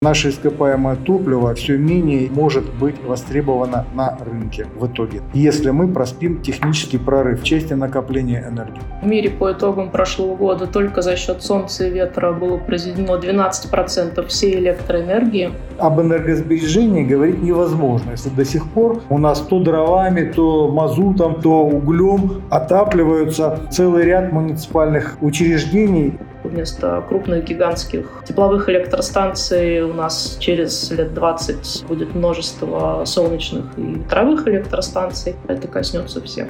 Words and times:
Наше 0.00 0.28
ископаемое 0.28 0.94
топливо 0.94 1.52
все 1.56 1.76
менее 1.76 2.30
может 2.30 2.72
быть 2.74 3.02
востребовано 3.04 3.84
на 3.94 4.16
рынке 4.20 4.68
в 4.76 4.86
итоге, 4.86 5.22
если 5.34 5.70
мы 5.70 5.88
проспим 5.88 6.40
технический 6.40 6.98
прорыв 6.98 7.40
в 7.40 7.42
части 7.42 7.72
накопления 7.72 8.46
энергии. 8.48 8.80
В 9.02 9.06
мире 9.08 9.28
по 9.30 9.50
итогам 9.50 9.90
прошлого 9.90 10.36
года 10.36 10.68
только 10.68 11.02
за 11.02 11.16
счет 11.16 11.42
солнца 11.42 11.84
и 11.84 11.90
ветра 11.90 12.32
было 12.32 12.58
произведено 12.58 13.18
12% 13.18 14.24
всей 14.28 14.60
электроэнергии. 14.60 15.50
Об 15.78 16.00
энергосбережении 16.00 17.02
говорить 17.02 17.42
невозможно, 17.42 18.12
если 18.12 18.28
до 18.28 18.44
сих 18.44 18.70
пор 18.70 19.02
у 19.08 19.18
нас 19.18 19.40
то 19.40 19.58
дровами, 19.58 20.30
то 20.30 20.68
мазутом, 20.68 21.40
то 21.40 21.66
углем 21.66 22.42
отапливаются 22.50 23.58
целый 23.72 24.04
ряд 24.04 24.30
муниципальных 24.30 25.18
учреждений. 25.20 26.16
Вместо 26.48 27.04
крупных 27.06 27.44
гигантских 27.44 28.22
тепловых 28.26 28.68
электростанций 28.68 29.82
у 29.82 29.92
нас 29.92 30.38
через 30.40 30.90
лет 30.90 31.12
20 31.12 31.84
будет 31.86 32.14
множество 32.14 33.02
солнечных 33.04 33.66
и 33.76 33.82
ветровых 33.82 34.48
электростанций. 34.48 35.36
Это 35.46 35.68
коснется 35.68 36.22
всех. 36.22 36.48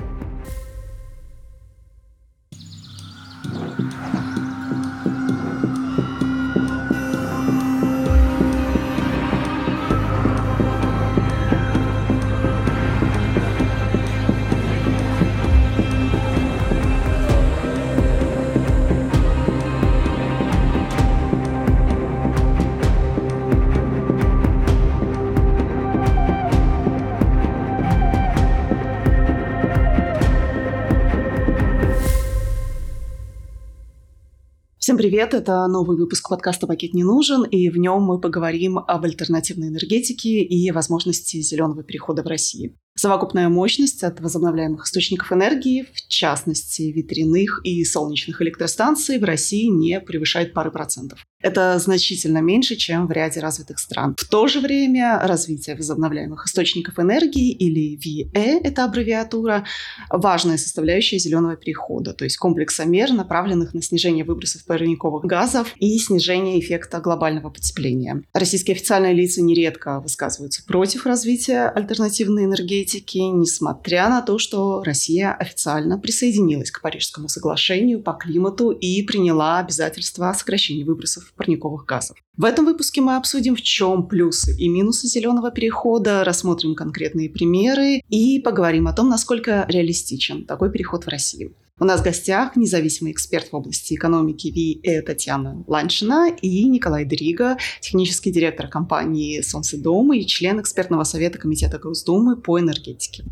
Всем 34.88 34.96
привет! 34.96 35.34
Это 35.34 35.66
новый 35.66 35.98
выпуск 35.98 36.30
подкаста 36.30 36.66
«Пакет 36.66 36.94
не 36.94 37.04
нужен», 37.04 37.44
и 37.44 37.68
в 37.68 37.76
нем 37.76 38.04
мы 38.04 38.18
поговорим 38.18 38.78
об 38.78 39.04
альтернативной 39.04 39.68
энергетике 39.68 40.40
и 40.40 40.70
возможности 40.70 41.42
зеленого 41.42 41.82
перехода 41.82 42.22
в 42.22 42.26
России. 42.26 42.74
Совокупная 42.96 43.50
мощность 43.50 44.02
от 44.02 44.18
возобновляемых 44.18 44.86
источников 44.86 45.30
энергии, 45.30 45.86
в 45.92 46.08
частности 46.08 46.84
ветряных 46.84 47.60
и 47.64 47.84
солнечных 47.84 48.40
электростанций, 48.40 49.18
в 49.18 49.24
России 49.24 49.66
не 49.66 50.00
превышает 50.00 50.54
пары 50.54 50.70
процентов. 50.70 51.22
Это 51.40 51.78
значительно 51.78 52.38
меньше, 52.38 52.74
чем 52.74 53.06
в 53.06 53.12
ряде 53.12 53.38
развитых 53.38 53.78
стран. 53.78 54.16
В 54.18 54.28
то 54.28 54.48
же 54.48 54.58
время 54.58 55.20
развитие 55.22 55.76
возобновляемых 55.76 56.46
источников 56.46 56.98
энергии, 56.98 57.52
или 57.52 57.96
ВИЭ, 57.96 58.58
это 58.64 58.84
аббревиатура, 58.84 59.64
важная 60.10 60.58
составляющая 60.58 61.18
зеленого 61.18 61.54
перехода, 61.54 62.12
то 62.12 62.24
есть 62.24 62.38
комплекса 62.38 62.84
мер, 62.84 63.12
направленных 63.12 63.72
на 63.72 63.82
снижение 63.82 64.24
выбросов 64.24 64.64
парниковых 64.64 65.24
газов 65.26 65.74
и 65.76 65.96
снижение 65.98 66.58
эффекта 66.58 66.98
глобального 66.98 67.50
потепления. 67.50 68.22
Российские 68.32 68.74
официальные 68.74 69.14
лица 69.14 69.40
нередко 69.40 70.00
высказываются 70.00 70.64
против 70.64 71.06
развития 71.06 71.68
альтернативной 71.68 72.46
энергетики, 72.46 73.18
несмотря 73.18 74.08
на 74.08 74.22
то, 74.22 74.38
что 74.38 74.82
Россия 74.82 75.32
официально 75.32 75.98
присоединилась 75.98 76.72
к 76.72 76.82
Парижскому 76.82 77.28
соглашению 77.28 78.02
по 78.02 78.14
климату 78.14 78.72
и 78.72 79.00
приняла 79.04 79.60
обязательства 79.60 80.30
о 80.30 80.34
сокращении 80.34 80.82
выбросов 80.82 81.28
парниковых 81.38 81.86
газов. 81.86 82.18
В 82.36 82.44
этом 82.44 82.66
выпуске 82.66 83.00
мы 83.00 83.16
обсудим, 83.16 83.56
в 83.56 83.62
чем 83.62 84.06
плюсы 84.06 84.54
и 84.58 84.68
минусы 84.68 85.06
зеленого 85.06 85.50
перехода, 85.50 86.24
рассмотрим 86.24 86.74
конкретные 86.74 87.30
примеры 87.30 88.02
и 88.10 88.40
поговорим 88.40 88.88
о 88.88 88.92
том, 88.92 89.08
насколько 89.08 89.64
реалистичен 89.68 90.44
такой 90.44 90.70
переход 90.70 91.04
в 91.04 91.08
России. 91.08 91.54
У 91.80 91.84
нас 91.84 92.00
в 92.00 92.04
гостях 92.04 92.56
независимый 92.56 93.12
эксперт 93.12 93.52
в 93.52 93.54
области 93.54 93.94
экономики 93.94 94.48
ВИЭ 94.48 95.00
Татьяна 95.02 95.62
Ланшина 95.68 96.28
и 96.42 96.64
Николай 96.64 97.04
Дрига, 97.04 97.56
технический 97.80 98.32
директор 98.32 98.66
компании 98.66 99.40
«Солнцедом» 99.42 100.12
и 100.12 100.26
член 100.26 100.60
экспертного 100.60 101.04
совета 101.04 101.38
Комитета 101.38 101.78
Госдумы 101.78 102.36
по 102.36 102.58
энергетике. 102.58 103.24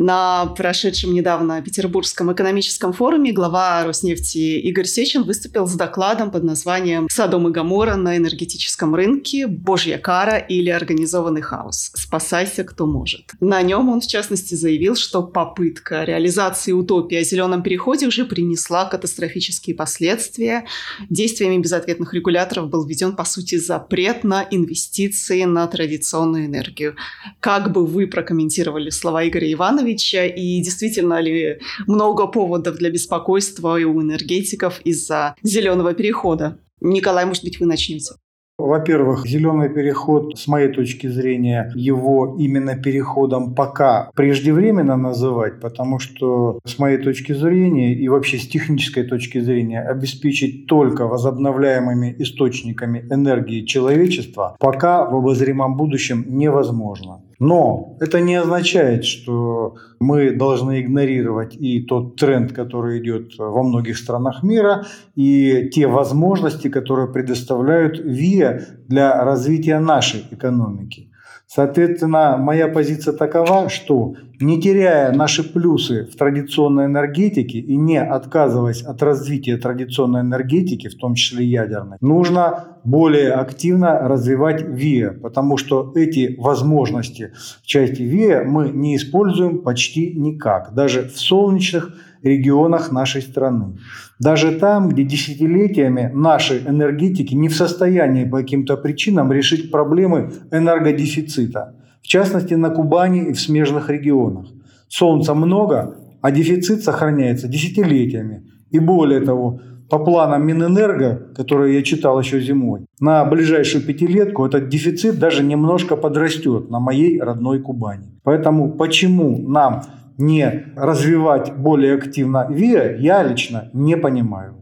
На 0.00 0.46
прошедшем 0.46 1.12
недавно 1.12 1.60
Петербургском 1.60 2.32
экономическом 2.32 2.92
форуме 2.92 3.32
глава 3.32 3.82
Роснефти 3.84 4.60
Игорь 4.60 4.86
Сечин 4.86 5.24
выступил 5.24 5.66
с 5.66 5.74
докладом 5.74 6.30
под 6.30 6.44
названием 6.44 7.08
«Содом 7.10 7.48
и 7.48 7.50
Гамора 7.50 7.96
на 7.96 8.16
энергетическом 8.16 8.94
рынке. 8.94 9.48
Божья 9.48 9.98
кара 9.98 10.38
или 10.38 10.70
организованный 10.70 11.40
хаос. 11.40 11.90
Спасайся, 11.96 12.62
кто 12.62 12.86
может». 12.86 13.32
На 13.40 13.60
нем 13.60 13.88
он, 13.88 14.00
в 14.00 14.06
частности, 14.06 14.54
заявил, 14.54 14.94
что 14.94 15.20
попытка 15.20 16.04
реализации 16.04 16.70
утопии 16.70 17.16
о 17.16 17.24
зеленом 17.24 17.64
переходе 17.64 18.06
уже 18.06 18.24
принесла 18.24 18.84
катастрофические 18.84 19.74
последствия. 19.74 20.64
Действиями 21.10 21.60
безответных 21.60 22.14
регуляторов 22.14 22.68
был 22.68 22.86
введен, 22.86 23.16
по 23.16 23.24
сути, 23.24 23.56
запрет 23.56 24.22
на 24.22 24.46
инвестиции 24.48 25.42
на 25.42 25.66
традиционную 25.66 26.46
энергию. 26.46 26.94
Как 27.40 27.72
бы 27.72 27.84
вы 27.84 28.06
прокомментировали 28.06 28.90
слова 28.90 29.26
Игоря 29.26 29.52
Ивановича 29.52 29.87
Ивановича, 29.88 30.26
и 30.26 30.60
действительно 30.62 31.20
ли 31.20 31.58
много 31.86 32.26
поводов 32.26 32.76
для 32.76 32.90
беспокойства 32.90 33.74
у 33.74 34.02
энергетиков 34.02 34.80
из-за 34.84 35.34
зеленого 35.42 35.94
перехода? 35.94 36.58
Николай, 36.80 37.24
может 37.24 37.44
быть, 37.44 37.60
вы 37.60 37.66
начнете? 37.66 38.14
Во-первых, 38.58 39.24
зеленый 39.24 39.68
переход, 39.68 40.36
с 40.36 40.48
моей 40.48 40.72
точки 40.72 41.06
зрения, 41.06 41.70
его 41.76 42.36
именно 42.40 42.74
переходом 42.76 43.54
пока 43.54 44.10
преждевременно 44.16 44.96
называть, 44.96 45.60
потому 45.60 46.00
что, 46.00 46.58
с 46.64 46.76
моей 46.76 46.98
точки 46.98 47.32
зрения 47.32 47.94
и 47.94 48.08
вообще 48.08 48.36
с 48.36 48.48
технической 48.48 49.04
точки 49.04 49.38
зрения, 49.38 49.80
обеспечить 49.80 50.66
только 50.66 51.06
возобновляемыми 51.06 52.16
источниками 52.18 53.06
энергии 53.10 53.64
человечества 53.64 54.56
пока 54.58 55.08
в 55.08 55.14
обозримом 55.14 55.76
будущем 55.76 56.24
невозможно. 56.26 57.22
Но 57.38 57.96
это 58.00 58.20
не 58.20 58.34
означает, 58.34 59.04
что 59.04 59.76
мы 60.00 60.32
должны 60.32 60.80
игнорировать 60.80 61.54
и 61.54 61.80
тот 61.82 62.16
тренд, 62.16 62.52
который 62.52 63.00
идет 63.00 63.38
во 63.38 63.62
многих 63.62 63.96
странах 63.96 64.42
мира, 64.42 64.86
и 65.14 65.68
те 65.72 65.86
возможности, 65.86 66.68
которые 66.68 67.12
предоставляют 67.12 68.00
ВИА 68.00 68.60
для 68.88 69.24
развития 69.24 69.78
нашей 69.78 70.24
экономики. 70.30 71.07
Соответственно, 71.50 72.36
моя 72.36 72.68
позиция 72.68 73.14
такова, 73.14 73.70
что 73.70 74.14
не 74.38 74.60
теряя 74.60 75.12
наши 75.12 75.42
плюсы 75.42 76.04
в 76.04 76.14
традиционной 76.14 76.84
энергетике 76.84 77.58
и 77.58 77.74
не 77.74 77.98
отказываясь 77.98 78.82
от 78.82 79.02
развития 79.02 79.56
традиционной 79.56 80.20
энергетики, 80.20 80.88
в 80.88 80.98
том 80.98 81.14
числе 81.14 81.46
ядерной, 81.46 81.96
нужно 82.02 82.76
более 82.84 83.32
активно 83.32 83.98
развивать 84.06 84.62
ВИА, 84.62 85.14
потому 85.22 85.56
что 85.56 85.90
эти 85.94 86.36
возможности 86.38 87.32
в 87.62 87.66
части 87.66 88.02
ВИА 88.02 88.44
мы 88.44 88.68
не 88.68 88.96
используем 88.96 89.62
почти 89.62 90.12
никак, 90.12 90.74
даже 90.74 91.08
в 91.08 91.18
солнечных 91.18 91.94
регионах 92.22 92.92
нашей 92.92 93.22
страны. 93.22 93.78
Даже 94.18 94.52
там, 94.52 94.88
где 94.88 95.04
десятилетиями 95.04 96.10
наши 96.14 96.62
энергетики 96.66 97.34
не 97.34 97.48
в 97.48 97.56
состоянии 97.56 98.24
по 98.24 98.38
каким-то 98.38 98.76
причинам 98.76 99.32
решить 99.32 99.70
проблемы 99.70 100.32
энергодефицита. 100.50 101.74
В 102.02 102.06
частности, 102.06 102.54
на 102.54 102.70
Кубани 102.70 103.28
и 103.28 103.32
в 103.32 103.40
смежных 103.40 103.90
регионах. 103.90 104.46
Солнца 104.88 105.34
много, 105.34 105.96
а 106.20 106.30
дефицит 106.30 106.82
сохраняется 106.82 107.48
десятилетиями. 107.48 108.44
И 108.70 108.78
более 108.78 109.20
того, 109.20 109.60
по 109.88 109.98
планам 109.98 110.46
Минэнерго, 110.46 111.32
которые 111.34 111.76
я 111.76 111.82
читал 111.82 112.20
еще 112.20 112.40
зимой, 112.40 112.86
на 113.00 113.24
ближайшую 113.24 113.84
пятилетку 113.84 114.44
этот 114.44 114.68
дефицит 114.68 115.18
даже 115.18 115.42
немножко 115.42 115.96
подрастет 115.96 116.70
на 116.70 116.78
моей 116.78 117.20
родной 117.20 117.60
Кубани. 117.60 118.20
Поэтому 118.22 118.72
почему 118.72 119.38
нам 119.48 119.82
не 120.18 120.72
развивать 120.76 121.54
более 121.54 121.94
активно 121.94 122.46
ВИА, 122.50 122.96
я 122.96 123.22
лично 123.22 123.70
не 123.72 123.96
понимаю. 123.96 124.56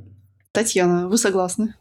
Татьяна, 0.52 1.08
вы 1.08 1.18
согласны? 1.18 1.74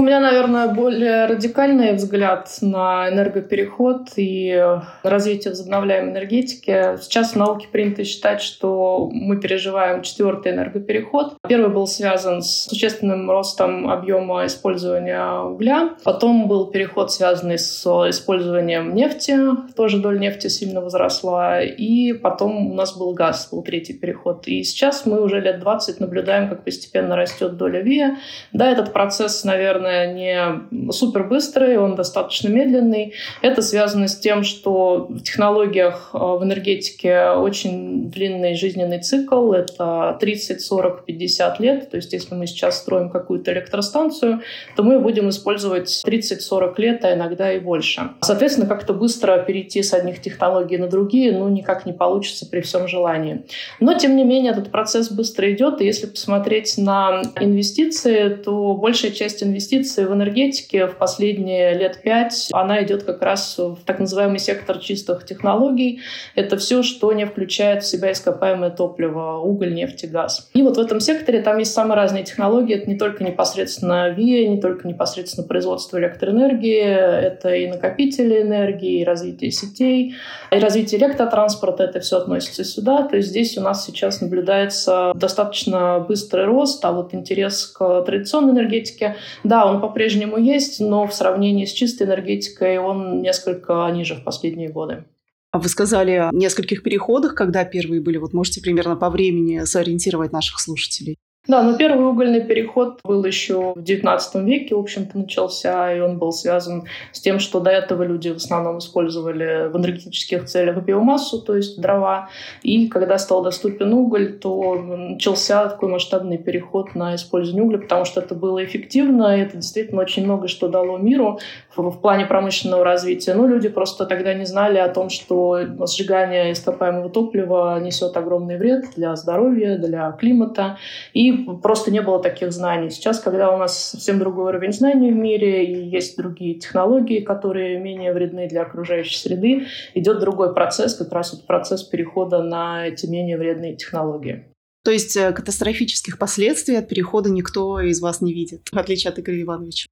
У 0.00 0.04
меня, 0.04 0.20
наверное, 0.20 0.68
более 0.68 1.26
радикальный 1.26 1.92
взгляд 1.92 2.48
на 2.60 3.08
энергопереход 3.08 4.10
и 4.14 4.78
развитие 5.02 5.50
возобновляемой 5.50 6.12
энергетики. 6.12 6.96
Сейчас 7.02 7.32
в 7.32 7.36
науке 7.36 7.66
принято 7.66 8.04
считать, 8.04 8.40
что 8.40 9.10
мы 9.12 9.40
переживаем 9.40 10.02
четвертый 10.02 10.52
энергопереход. 10.52 11.38
Первый 11.48 11.74
был 11.74 11.88
связан 11.88 12.42
с 12.42 12.68
существенным 12.68 13.28
ростом 13.28 13.90
объема 13.90 14.46
использования 14.46 15.40
угля. 15.40 15.96
Потом 16.04 16.46
был 16.46 16.68
переход, 16.68 17.10
связанный 17.10 17.58
с 17.58 17.84
использованием 18.08 18.94
нефти. 18.94 19.36
Тоже 19.74 19.98
доля 19.98 20.20
нефти 20.20 20.46
сильно 20.46 20.80
возросла. 20.80 21.60
И 21.60 22.12
потом 22.12 22.70
у 22.70 22.74
нас 22.74 22.96
был 22.96 23.14
газ, 23.14 23.48
был 23.50 23.64
третий 23.64 23.94
переход. 23.94 24.46
И 24.46 24.62
сейчас 24.62 25.06
мы 25.06 25.20
уже 25.20 25.40
лет 25.40 25.58
20 25.58 25.98
наблюдаем, 25.98 26.48
как 26.48 26.62
постепенно 26.62 27.16
растет 27.16 27.56
доля 27.56 27.80
ВИА. 27.80 28.16
Да, 28.52 28.70
этот 28.70 28.92
процесс, 28.92 29.42
наверное, 29.42 29.87
наверное, 29.88 30.14
не 30.14 30.92
супер 30.92 31.24
быстрый, 31.24 31.78
он 31.78 31.94
достаточно 31.94 32.48
медленный. 32.48 33.14
Это 33.42 33.62
связано 33.62 34.08
с 34.08 34.16
тем, 34.16 34.44
что 34.44 35.06
в 35.08 35.22
технологиях 35.22 36.10
э, 36.12 36.18
в 36.18 36.42
энергетике 36.42 37.30
очень 37.30 38.10
длинный 38.10 38.54
жизненный 38.54 39.00
цикл. 39.00 39.52
Это 39.52 40.16
30, 40.20 40.60
40, 40.60 41.04
50 41.04 41.60
лет. 41.60 41.90
То 41.90 41.96
есть 41.96 42.12
если 42.12 42.34
мы 42.34 42.46
сейчас 42.46 42.78
строим 42.78 43.10
какую-то 43.10 43.52
электростанцию, 43.52 44.42
то 44.76 44.82
мы 44.82 45.00
будем 45.00 45.28
использовать 45.28 46.02
30-40 46.06 46.74
лет, 46.78 47.04
а 47.04 47.14
иногда 47.14 47.52
и 47.52 47.58
больше. 47.58 48.10
Соответственно, 48.20 48.66
как-то 48.66 48.92
быстро 48.92 49.38
перейти 49.38 49.82
с 49.82 49.92
одних 49.94 50.20
технологий 50.20 50.76
на 50.76 50.88
другие, 50.88 51.32
ну, 51.32 51.48
никак 51.48 51.86
не 51.86 51.92
получится 51.92 52.46
при 52.46 52.60
всем 52.60 52.88
желании. 52.88 53.44
Но, 53.80 53.94
тем 53.94 54.16
не 54.16 54.24
менее, 54.24 54.52
этот 54.52 54.70
процесс 54.70 55.10
быстро 55.10 55.52
идет, 55.52 55.80
и 55.80 55.84
если 55.84 56.06
посмотреть 56.06 56.76
на 56.78 57.22
инвестиции, 57.40 58.28
то 58.28 58.74
большая 58.74 59.12
часть 59.12 59.42
инвестиций 59.42 59.77
инвестиции 59.78 60.04
в 60.04 60.12
энергетике 60.12 60.86
в 60.86 60.96
последние 60.96 61.74
лет 61.74 62.00
пять, 62.02 62.48
она 62.52 62.82
идет 62.82 63.04
как 63.04 63.22
раз 63.22 63.56
в 63.58 63.78
так 63.84 63.98
называемый 64.00 64.38
сектор 64.38 64.78
чистых 64.78 65.24
технологий. 65.24 66.00
Это 66.34 66.56
все, 66.56 66.82
что 66.82 67.12
не 67.12 67.26
включает 67.26 67.82
в 67.82 67.86
себя 67.86 68.12
ископаемое 68.12 68.70
топливо, 68.70 69.38
уголь, 69.38 69.74
нефть 69.74 70.04
и 70.04 70.06
газ. 70.06 70.50
И 70.54 70.62
вот 70.62 70.76
в 70.76 70.80
этом 70.80 71.00
секторе 71.00 71.42
там 71.42 71.58
есть 71.58 71.72
самые 71.72 71.96
разные 71.96 72.24
технологии. 72.24 72.74
Это 72.74 72.88
не 72.88 72.96
только 72.96 73.24
непосредственно 73.24 74.10
ВИА, 74.10 74.48
не 74.48 74.60
только 74.60 74.86
непосредственно 74.86 75.46
производство 75.46 75.98
электроэнергии, 75.98 76.80
это 76.80 77.54
и 77.54 77.68
накопители 77.68 78.42
энергии, 78.42 79.00
и 79.00 79.04
развитие 79.04 79.50
сетей, 79.50 80.14
и 80.50 80.58
развитие 80.58 81.00
электротранспорта. 81.00 81.84
Это 81.84 82.00
все 82.00 82.18
относится 82.18 82.64
сюда. 82.64 83.02
То 83.02 83.16
есть 83.16 83.28
здесь 83.28 83.56
у 83.58 83.60
нас 83.60 83.84
сейчас 83.84 84.20
наблюдается 84.20 85.12
достаточно 85.14 86.00
быстрый 86.00 86.46
рост, 86.46 86.84
а 86.84 86.92
вот 86.92 87.14
интерес 87.14 87.66
к 87.66 88.02
традиционной 88.02 88.52
энергетике, 88.52 89.16
да, 89.44 89.67
он 89.70 89.80
по-прежнему 89.80 90.38
есть, 90.38 90.80
но 90.80 91.06
в 91.06 91.14
сравнении 91.14 91.64
с 91.64 91.72
чистой 91.72 92.06
энергетикой 92.06 92.78
он 92.78 93.22
несколько 93.22 93.88
ниже 93.92 94.14
в 94.14 94.24
последние 94.24 94.68
годы. 94.68 95.04
А 95.50 95.58
вы 95.58 95.68
сказали 95.68 96.12
о 96.12 96.30
нескольких 96.32 96.82
переходах, 96.82 97.34
когда 97.34 97.64
первые 97.64 98.02
были. 98.02 98.18
Вот 98.18 98.34
можете 98.34 98.60
примерно 98.60 98.96
по 98.96 99.08
времени 99.08 99.64
сориентировать 99.64 100.32
наших 100.32 100.60
слушателей? 100.60 101.16
Да, 101.48 101.62
но 101.62 101.78
первый 101.78 102.06
угольный 102.06 102.42
переход 102.42 103.00
был 103.04 103.24
еще 103.24 103.72
в 103.74 103.78
XIX 103.78 104.44
веке, 104.44 104.74
в 104.74 104.80
общем-то, 104.80 105.16
начался, 105.16 105.94
и 105.94 105.98
он 105.98 106.18
был 106.18 106.30
связан 106.30 106.84
с 107.12 107.20
тем, 107.20 107.38
что 107.38 107.60
до 107.60 107.70
этого 107.70 108.02
люди 108.02 108.28
в 108.28 108.36
основном 108.36 108.80
использовали 108.80 109.68
в 109.68 109.76
энергетических 109.78 110.44
целях 110.44 110.76
биомассу, 110.84 111.40
то 111.40 111.56
есть 111.56 111.80
дрова. 111.80 112.28
И 112.62 112.88
когда 112.88 113.16
стал 113.16 113.42
доступен 113.42 113.94
уголь, 113.94 114.34
то 114.38 114.74
начался 114.74 115.66
такой 115.70 115.88
масштабный 115.88 116.36
переход 116.36 116.94
на 116.94 117.14
использование 117.14 117.64
угля, 117.64 117.78
потому 117.78 118.04
что 118.04 118.20
это 118.20 118.34
было 118.34 118.62
эффективно, 118.62 119.34
и 119.34 119.40
это 119.40 119.56
действительно 119.56 120.02
очень 120.02 120.24
много 120.24 120.48
что 120.48 120.68
дало 120.68 120.98
миру 120.98 121.40
в, 121.74 121.90
в 121.90 121.98
плане 122.02 122.26
промышленного 122.26 122.84
развития. 122.84 123.32
Но 123.32 123.46
люди 123.46 123.70
просто 123.70 124.04
тогда 124.04 124.34
не 124.34 124.44
знали 124.44 124.76
о 124.76 124.88
том, 124.90 125.08
что 125.08 125.60
сжигание 125.86 126.52
ископаемого 126.52 127.08
топлива 127.08 127.80
несет 127.80 128.18
огромный 128.18 128.58
вред 128.58 128.84
для 128.96 129.16
здоровья, 129.16 129.78
для 129.78 130.12
климата. 130.12 130.76
И 131.14 131.37
просто 131.62 131.90
не 131.90 132.00
было 132.00 132.22
таких 132.22 132.52
знаний. 132.52 132.90
Сейчас, 132.90 133.20
когда 133.20 133.54
у 133.54 133.58
нас 133.58 133.90
совсем 133.90 134.18
другой 134.18 134.48
уровень 134.48 134.72
знаний 134.72 135.12
в 135.12 135.16
мире, 135.16 135.64
и 135.64 135.88
есть 135.88 136.16
другие 136.16 136.58
технологии, 136.58 137.20
которые 137.20 137.78
менее 137.78 138.12
вредны 138.12 138.48
для 138.48 138.62
окружающей 138.62 139.18
среды, 139.18 139.66
идет 139.94 140.20
другой 140.20 140.54
процесс, 140.54 140.94
как 140.94 141.12
раз 141.12 141.32
вот 141.32 141.46
процесс 141.46 141.82
перехода 141.82 142.42
на 142.42 142.86
эти 142.86 143.06
менее 143.06 143.38
вредные 143.38 143.76
технологии. 143.76 144.52
То 144.84 144.92
есть 144.92 145.16
э, 145.16 145.32
катастрофических 145.32 146.18
последствий 146.18 146.76
от 146.76 146.88
перехода 146.88 147.30
никто 147.30 147.80
из 147.80 148.00
вас 148.00 148.20
не 148.20 148.32
видит, 148.32 148.68
в 148.72 148.78
отличие 148.78 149.10
от 149.10 149.18
Игоря 149.18 149.42
Ивановича? 149.42 149.88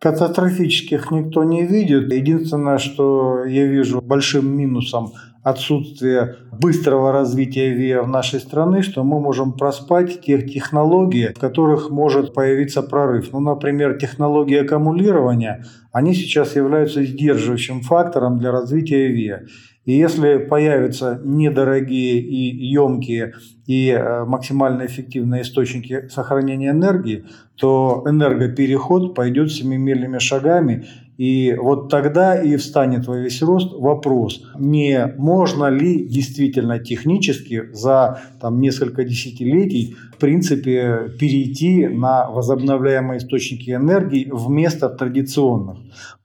Катастрофических 0.00 1.10
никто 1.10 1.44
не 1.44 1.66
видит. 1.66 2.10
Единственное, 2.10 2.78
что 2.78 3.44
я 3.44 3.66
вижу 3.66 4.00
большим 4.00 4.56
минусом 4.56 5.12
отсутствие 5.42 6.36
быстрого 6.52 7.12
развития 7.12 7.70
ВИА 7.70 8.02
в 8.02 8.08
нашей 8.08 8.40
стране, 8.40 8.80
что 8.80 9.04
мы 9.04 9.20
можем 9.20 9.52
проспать 9.52 10.22
тех 10.22 10.50
технологий, 10.50 11.28
в 11.28 11.38
которых 11.38 11.90
может 11.90 12.32
появиться 12.32 12.82
прорыв. 12.82 13.32
Ну, 13.32 13.40
например, 13.40 13.98
технологии 13.98 14.56
аккумулирования, 14.56 15.66
они 15.92 16.14
сейчас 16.14 16.56
являются 16.56 17.04
сдерживающим 17.04 17.82
фактором 17.82 18.38
для 18.38 18.52
развития 18.52 19.08
ВИА. 19.08 19.42
И 19.90 19.92
если 19.92 20.36
появятся 20.36 21.20
недорогие 21.24 22.20
и 22.20 22.64
емкие 22.64 23.32
и 23.66 23.88
э, 23.88 24.24
максимально 24.24 24.86
эффективные 24.86 25.42
источники 25.42 26.06
сохранения 26.06 26.70
энергии, 26.70 27.24
то 27.56 28.04
энергопереход 28.06 29.16
пойдет 29.16 29.50
семимильными 29.50 30.18
шагами, 30.18 30.86
и 31.20 31.54
вот 31.54 31.90
тогда 31.90 32.42
и 32.42 32.56
встанет 32.56 33.06
во 33.06 33.18
весь 33.18 33.42
рост 33.42 33.74
вопрос, 33.74 34.42
не 34.58 35.06
можно 35.18 35.66
ли 35.66 36.08
действительно 36.08 36.78
технически 36.78 37.64
за 37.74 38.22
там, 38.40 38.58
несколько 38.58 39.04
десятилетий 39.04 39.96
в 40.14 40.16
принципе 40.16 41.10
перейти 41.20 41.88
на 41.88 42.30
возобновляемые 42.30 43.18
источники 43.18 43.70
энергии 43.70 44.30
вместо 44.32 44.88
традиционных. 44.88 45.76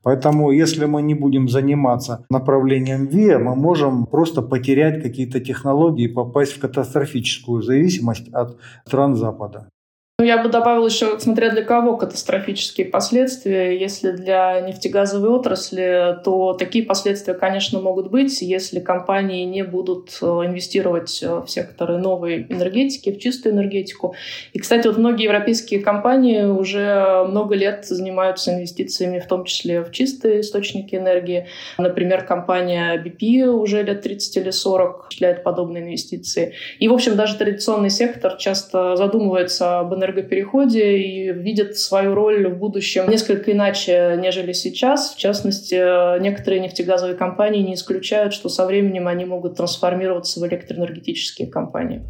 Поэтому, 0.02 0.52
если 0.52 0.86
мы 0.86 1.02
не 1.02 1.14
будем 1.14 1.50
заниматься 1.50 2.26
направлением 2.30 3.08
ВИА, 3.08 3.38
мы 3.38 3.54
можем 3.54 4.06
просто 4.06 4.42
потерять 4.42 5.04
какие-то 5.04 5.42
технологии 5.42 6.06
и 6.06 6.14
попасть 6.14 6.54
в 6.54 6.60
катастрофическую 6.62 7.62
зависимость 7.64 8.30
от 8.34 8.56
стран 8.86 9.16
Запада. 9.18 9.68
Ну, 10.18 10.24
я 10.24 10.42
бы 10.42 10.48
добавила 10.48 10.88
еще, 10.88 11.20
смотря 11.20 11.50
для 11.50 11.62
кого 11.62 11.98
катастрофические 11.98 12.88
последствия. 12.88 13.78
Если 13.78 14.12
для 14.12 14.62
нефтегазовой 14.62 15.28
отрасли, 15.28 16.20
то 16.24 16.54
такие 16.54 16.86
последствия, 16.86 17.34
конечно, 17.34 17.82
могут 17.82 18.10
быть, 18.10 18.42
если 18.42 18.80
компании 18.80 19.44
не 19.44 19.62
будут 19.64 20.18
э, 20.22 20.26
инвестировать 20.26 21.22
э, 21.22 21.42
в 21.42 21.48
секторы 21.50 21.98
новой 21.98 22.44
энергетики, 22.48 23.12
в 23.12 23.20
чистую 23.20 23.56
энергетику. 23.56 24.16
И, 24.54 24.60
кстати, 24.60 24.88
вот 24.88 24.98
многие 24.98 25.26
европейские 25.26 25.82
компании 25.82 26.44
уже 26.44 27.26
много 27.28 27.54
лет 27.54 27.86
занимаются 27.86 28.54
инвестициями, 28.54 29.20
в 29.20 29.28
том 29.28 29.44
числе 29.44 29.84
в 29.84 29.92
чистые 29.92 30.40
источники 30.40 30.96
энергии. 30.96 31.48
Например, 31.78 32.24
компания 32.24 33.04
BP 33.04 33.48
уже 33.48 33.84
лет 33.84 34.02
30 34.02 34.38
или 34.38 34.52
40 34.52 35.08
осуществляет 35.08 35.44
подобные 35.44 35.84
инвестиции. 35.84 36.54
И, 36.80 36.88
в 36.88 36.94
общем, 36.94 37.18
даже 37.18 37.36
традиционный 37.36 37.90
сектор 37.90 38.38
часто 38.38 38.96
задумывается 38.96 39.80
об 39.80 39.94
энергетике 39.94 40.05
энергопереходе 40.06 40.98
и 40.98 41.32
видят 41.32 41.78
свою 41.78 42.14
роль 42.14 42.48
в 42.48 42.58
будущем 42.58 43.10
несколько 43.10 43.52
иначе, 43.52 44.18
нежели 44.20 44.54
сейчас. 44.54 45.14
В 45.14 45.18
частности, 45.18 46.20
некоторые 46.20 46.62
нефтегазовые 46.62 47.16
компании 47.16 47.62
не 47.62 47.74
исключают, 47.74 48.34
что 48.34 48.50
со 48.50 48.66
временем 48.66 49.08
они 49.08 49.26
могут 49.26 49.58
трансформироваться 49.58 50.40
в 50.40 50.48
электроэнергетические 50.48 51.48
компании. 51.48 52.04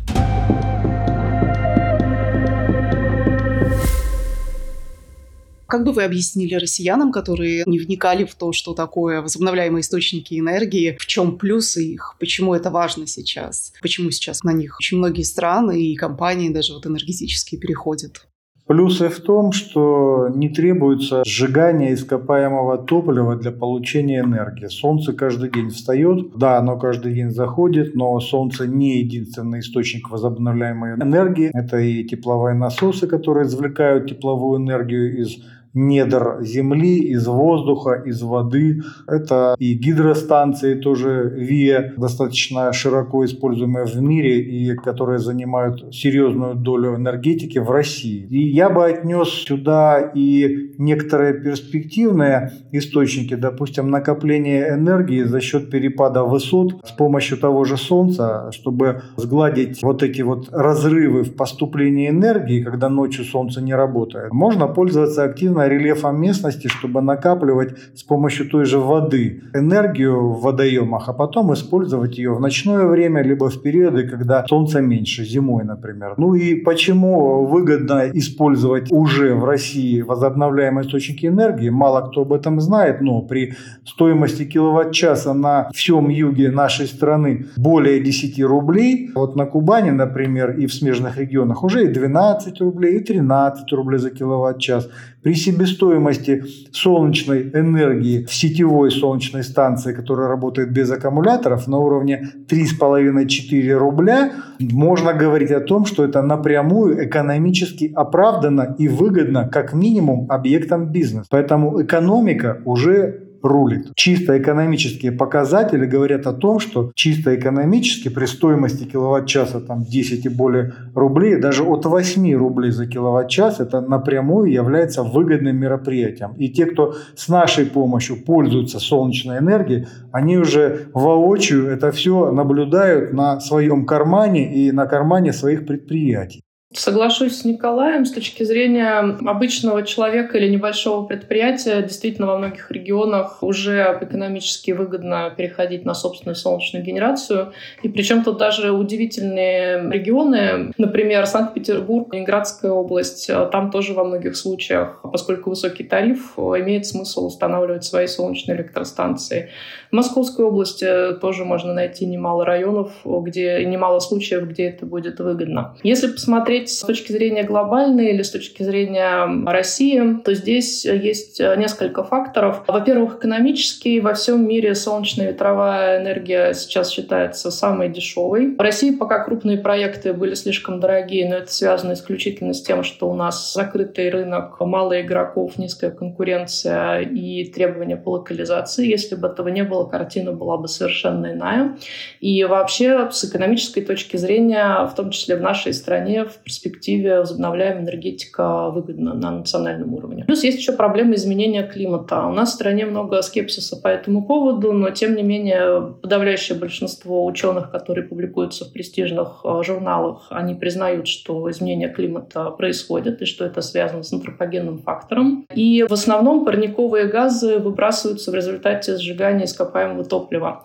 Как 5.67 5.83
бы 5.83 5.91
вы 5.91 6.03
объяснили 6.03 6.55
россиянам, 6.55 7.11
которые 7.11 7.63
не 7.65 7.79
вникали 7.79 8.23
в 8.23 8.35
то, 8.35 8.51
что 8.51 8.73
такое 8.73 9.21
возобновляемые 9.21 9.81
источники 9.81 10.39
энергии, 10.39 10.95
в 10.99 11.05
чем 11.07 11.37
плюсы 11.37 11.83
их, 11.83 12.15
почему 12.19 12.53
это 12.53 12.69
важно 12.69 13.07
сейчас, 13.07 13.73
почему 13.81 14.11
сейчас 14.11 14.43
на 14.43 14.53
них 14.53 14.77
очень 14.79 14.97
многие 14.97 15.23
страны 15.23 15.81
и 15.81 15.95
компании 15.95 16.49
даже 16.49 16.73
вот 16.73 16.85
энергетические 16.85 17.59
переходят? 17.59 18.27
Плюсы 18.67 19.09
в 19.09 19.19
том, 19.19 19.51
что 19.51 20.27
не 20.33 20.49
требуется 20.49 21.23
сжигание 21.23 21.93
ископаемого 21.93 22.79
топлива 22.79 23.35
для 23.35 23.51
получения 23.51 24.21
энергии. 24.21 24.65
Солнце 24.69 25.13
каждый 25.13 25.51
день 25.51 25.69
встает, 25.69 26.35
да, 26.35 26.57
оно 26.57 26.79
каждый 26.79 27.13
день 27.13 27.29
заходит, 27.29 27.93
но 27.93 28.19
Солнце 28.19 28.65
не 28.65 29.01
единственный 29.01 29.59
источник 29.59 30.09
возобновляемой 30.09 30.95
энергии. 30.95 31.51
Это 31.53 31.77
и 31.77 32.03
тепловые 32.05 32.55
насосы, 32.55 33.05
которые 33.05 33.45
извлекают 33.45 34.09
тепловую 34.09 34.59
энергию 34.59 35.15
из 35.21 35.37
недр 35.75 36.37
земли, 36.41 36.99
из 36.99 37.27
воздуха, 37.27 38.01
из 38.05 38.21
воды. 38.21 38.81
Это 39.07 39.55
и 39.59 39.73
гидростанции 39.73 40.75
тоже 40.75 41.31
ВИА, 41.35 41.93
достаточно 41.97 42.71
широко 42.73 43.25
используемые 43.25 43.85
в 43.85 44.01
мире 44.01 44.39
и 44.39 44.75
которые 44.75 45.19
занимают 45.19 45.93
серьезную 45.93 46.55
долю 46.55 46.95
энергетики 46.95 47.59
в 47.59 47.69
России. 47.69 48.25
И 48.29 48.49
я 48.49 48.69
бы 48.69 48.85
отнес 48.85 49.29
сюда 49.29 49.99
и 49.99 50.73
некоторые 50.77 51.33
перспективные 51.33 52.51
источники, 52.71 53.35
допустим, 53.35 53.89
накопление 53.89 54.69
энергии 54.69 55.23
за 55.23 55.41
счет 55.41 55.69
перепада 55.69 56.23
высот 56.23 56.85
с 56.85 56.91
помощью 56.91 57.37
того 57.37 57.65
же 57.65 57.77
Солнца, 57.77 58.49
чтобы 58.51 59.01
сгладить 59.17 59.83
вот 59.83 60.03
эти 60.03 60.21
вот 60.21 60.49
разрывы 60.51 61.23
в 61.23 61.35
поступлении 61.35 62.09
энергии, 62.09 62.63
когда 62.63 62.89
ночью 62.89 63.25
Солнце 63.25 63.61
не 63.61 63.73
работает. 63.73 64.31
Можно 64.31 64.67
пользоваться 64.67 65.23
активно 65.23 65.64
рельефом 65.67 66.21
местности, 66.21 66.67
чтобы 66.67 67.01
накапливать 67.01 67.75
с 67.95 68.03
помощью 68.03 68.49
той 68.49 68.65
же 68.65 68.79
воды 68.79 69.43
энергию 69.53 70.29
в 70.29 70.41
водоемах, 70.41 71.09
а 71.09 71.13
потом 71.13 71.53
использовать 71.53 72.17
ее 72.17 72.33
в 72.33 72.39
ночное 72.39 72.85
время, 72.85 73.21
либо 73.23 73.49
в 73.49 73.61
периоды, 73.61 74.07
когда 74.07 74.45
Солнца 74.47 74.81
меньше, 74.81 75.23
зимой, 75.25 75.63
например. 75.63 76.13
Ну 76.17 76.35
и 76.35 76.55
почему 76.55 77.45
выгодно 77.45 78.09
использовать 78.13 78.91
уже 78.91 79.33
в 79.33 79.45
России 79.45 80.01
возобновляемые 80.01 80.85
источники 80.85 81.25
энергии? 81.25 81.69
Мало 81.69 82.07
кто 82.07 82.21
об 82.21 82.33
этом 82.33 82.61
знает, 82.61 83.01
но 83.01 83.21
при 83.21 83.53
стоимости 83.85 84.45
киловатт-часа 84.45 85.33
на 85.33 85.69
всем 85.73 86.09
юге 86.09 86.51
нашей 86.51 86.87
страны 86.87 87.45
более 87.57 87.99
10 87.99 88.41
рублей, 88.43 89.11
вот 89.15 89.35
на 89.35 89.45
Кубани, 89.45 89.91
например, 89.91 90.51
и 90.51 90.67
в 90.67 90.73
смежных 90.73 91.17
регионах 91.17 91.63
уже 91.63 91.85
и 91.85 91.87
12 91.87 92.61
рублей, 92.61 92.97
и 92.97 93.03
13 93.03 93.71
рублей 93.73 93.99
за 93.99 94.09
киловатт-час. 94.09 94.89
При 95.25 95.33
себестоимости 95.33 96.43
солнечной 96.71 97.49
энергии 97.49 98.25
в 98.25 98.31
сетевой 98.31 98.91
солнечной 98.91 99.43
станции, 99.43 99.91
которая 99.91 100.27
работает 100.27 100.71
без 100.71 100.91
аккумуляторов, 100.91 101.65
на 101.65 101.79
уровне 101.79 102.29
3,5-4 102.47 103.73
рубля, 103.73 104.33
можно 104.59 105.13
говорить 105.13 105.49
о 105.49 105.61
том, 105.61 105.87
что 105.87 106.03
это 106.03 106.21
напрямую 106.21 107.07
экономически 107.07 107.91
оправдано 107.95 108.75
и 108.77 108.87
выгодно 108.87 109.49
как 109.49 109.73
минимум 109.73 110.27
объектам 110.29 110.91
бизнеса. 110.91 111.25
Поэтому 111.31 111.81
экономика 111.81 112.61
уже 112.63 113.24
рулит. 113.45 113.91
Чисто 113.95 114.37
экономические 114.37 115.11
показатели 115.11 115.85
говорят 115.85 116.27
о 116.27 116.33
том, 116.33 116.59
что 116.59 116.91
чисто 116.95 117.35
экономически 117.35 118.09
при 118.09 118.25
стоимости 118.25 118.85
киловатт-часа 118.85 119.59
там 119.59 119.83
10 119.83 120.25
и 120.25 120.29
более 120.29 120.73
рублей, 120.95 121.39
даже 121.39 121.63
от 121.63 121.85
8 121.85 122.33
рублей 122.35 122.71
за 122.71 122.87
киловатт-час, 122.87 123.59
это 123.59 123.81
напрямую 123.81 124.51
является 124.51 125.03
выгодным 125.03 125.57
мероприятием. 125.57 126.33
И 126.37 126.49
те, 126.49 126.65
кто 126.65 126.95
с 127.15 127.27
нашей 127.27 127.65
помощью 127.65 128.23
пользуются 128.23 128.79
солнечной 128.79 129.39
энергией, 129.39 129.87
они 130.11 130.37
уже 130.37 130.87
воочию 130.93 131.67
это 131.67 131.91
все 131.91 132.31
наблюдают 132.31 133.13
на 133.13 133.39
своем 133.39 133.85
кармане 133.85 134.53
и 134.53 134.71
на 134.71 134.85
кармане 134.85 135.33
своих 135.33 135.65
предприятий. 135.65 136.44
Соглашусь 136.77 137.37
с 137.37 137.45
Николаем, 137.45 138.05
с 138.05 138.11
точки 138.11 138.43
зрения 138.43 138.99
обычного 139.25 139.83
человека 139.83 140.37
или 140.37 140.49
небольшого 140.49 141.05
предприятия, 141.05 141.81
действительно 141.81 142.27
во 142.27 142.37
многих 142.37 142.69
регионах 142.69 143.41
уже 143.41 143.97
экономически 144.01 144.71
выгодно 144.71 145.33
переходить 145.35 145.85
на 145.85 145.93
собственную 145.93 146.35
солнечную 146.35 146.83
генерацию. 146.83 147.53
И 147.81 147.87
причем 147.87 148.23
тут 148.23 148.37
даже 148.37 148.71
удивительные 148.71 149.89
регионы, 149.89 150.73
например, 150.77 151.25
Санкт-Петербург, 151.25 152.13
Ленинградская 152.13 152.71
область, 152.71 153.31
там 153.51 153.71
тоже 153.71 153.93
во 153.93 154.03
многих 154.03 154.35
случаях, 154.35 154.99
поскольку 155.01 155.51
высокий 155.51 155.85
тариф, 155.85 156.37
имеет 156.37 156.85
смысл 156.85 157.27
устанавливать 157.27 157.85
свои 157.85 158.07
солнечные 158.07 158.57
электростанции. 158.57 159.49
В 159.91 159.95
Московской 159.95 160.43
области 160.43 161.13
тоже 161.21 161.45
можно 161.45 161.73
найти 161.73 162.05
немало 162.05 162.43
районов, 162.43 162.91
где 163.05 163.63
немало 163.63 163.99
случаев, 163.99 164.43
где 164.49 164.65
это 164.65 164.85
будет 164.85 165.19
выгодно. 165.19 165.77
Если 165.83 166.07
посмотреть 166.07 166.64
смотреть 166.65 166.69
с 166.69 166.81
точки 166.81 167.11
зрения 167.11 167.43
глобальной 167.43 168.11
или 168.11 168.21
с 168.21 168.31
точки 168.31 168.63
зрения 168.63 169.27
России, 169.45 170.01
то 170.23 170.33
здесь 170.33 170.85
есть 170.85 171.39
несколько 171.39 172.03
факторов. 172.03 172.63
Во-первых, 172.67 173.17
экономический. 173.17 173.99
Во 173.99 174.13
всем 174.13 174.47
мире 174.47 174.75
солнечная 174.75 175.27
ветровая 175.27 176.01
энергия 176.01 176.53
сейчас 176.53 176.89
считается 176.91 177.51
самой 177.51 177.89
дешевой. 177.89 178.55
В 178.55 178.59
России 178.59 178.91
пока 178.91 179.23
крупные 179.23 179.57
проекты 179.57 180.13
были 180.13 180.35
слишком 180.35 180.79
дорогие, 180.79 181.27
но 181.29 181.35
это 181.35 181.51
связано 181.51 181.93
исключительно 181.93 182.53
с 182.53 182.61
тем, 182.61 182.83
что 182.83 183.09
у 183.09 183.13
нас 183.13 183.53
закрытый 183.53 184.09
рынок, 184.09 184.59
мало 184.59 185.01
игроков, 185.01 185.57
низкая 185.57 185.91
конкуренция 185.91 186.99
и 186.99 187.45
требования 187.45 187.97
по 187.97 188.09
локализации. 188.09 188.87
Если 188.87 189.15
бы 189.15 189.27
этого 189.27 189.49
не 189.49 189.63
было, 189.63 189.85
картина 189.85 190.31
была 190.31 190.57
бы 190.57 190.67
совершенно 190.67 191.33
иная. 191.33 191.77
И 192.19 192.43
вообще 192.43 193.09
с 193.11 193.23
экономической 193.23 193.81
точки 193.81 194.17
зрения, 194.17 194.85
в 194.85 194.95
том 194.95 195.11
числе 195.11 195.35
в 195.35 195.41
нашей 195.41 195.73
стране, 195.73 196.25
в 196.25 196.49
перспективе 196.55 197.19
возобновляемая 197.19 197.83
энергетика 197.83 198.69
выгодна 198.69 199.13
на 199.13 199.31
национальном 199.31 199.93
уровне. 199.93 200.23
Плюс 200.25 200.43
есть 200.43 200.57
еще 200.57 200.71
проблема 200.71 201.15
изменения 201.15 201.63
климата. 201.63 202.25
У 202.27 202.31
нас 202.31 202.51
в 202.51 202.55
стране 202.55 202.85
много 202.85 203.21
скепсиса 203.21 203.75
по 203.75 203.87
этому 203.87 204.25
поводу, 204.25 204.71
но 204.71 204.89
тем 204.91 205.15
не 205.15 205.23
менее 205.23 205.93
подавляющее 206.01 206.57
большинство 206.57 207.25
ученых, 207.25 207.71
которые 207.71 208.05
публикуются 208.05 208.65
в 208.65 208.73
престижных 208.73 209.41
э, 209.43 209.61
журналах, 209.63 210.27
они 210.29 210.55
признают, 210.55 211.07
что 211.07 211.49
изменение 211.51 211.89
климата 211.89 212.51
происходит 212.51 213.21
и 213.21 213.25
что 213.25 213.45
это 213.45 213.61
связано 213.61 214.03
с 214.03 214.13
антропогенным 214.13 214.79
фактором. 214.79 215.45
И 215.53 215.85
в 215.87 215.93
основном 215.93 216.45
парниковые 216.45 217.05
газы 217.05 217.59
выбрасываются 217.59 218.31
в 218.31 218.35
результате 218.35 218.97
сжигания 218.97 219.45
ископаемого 219.45 220.05
топлива 220.05 220.63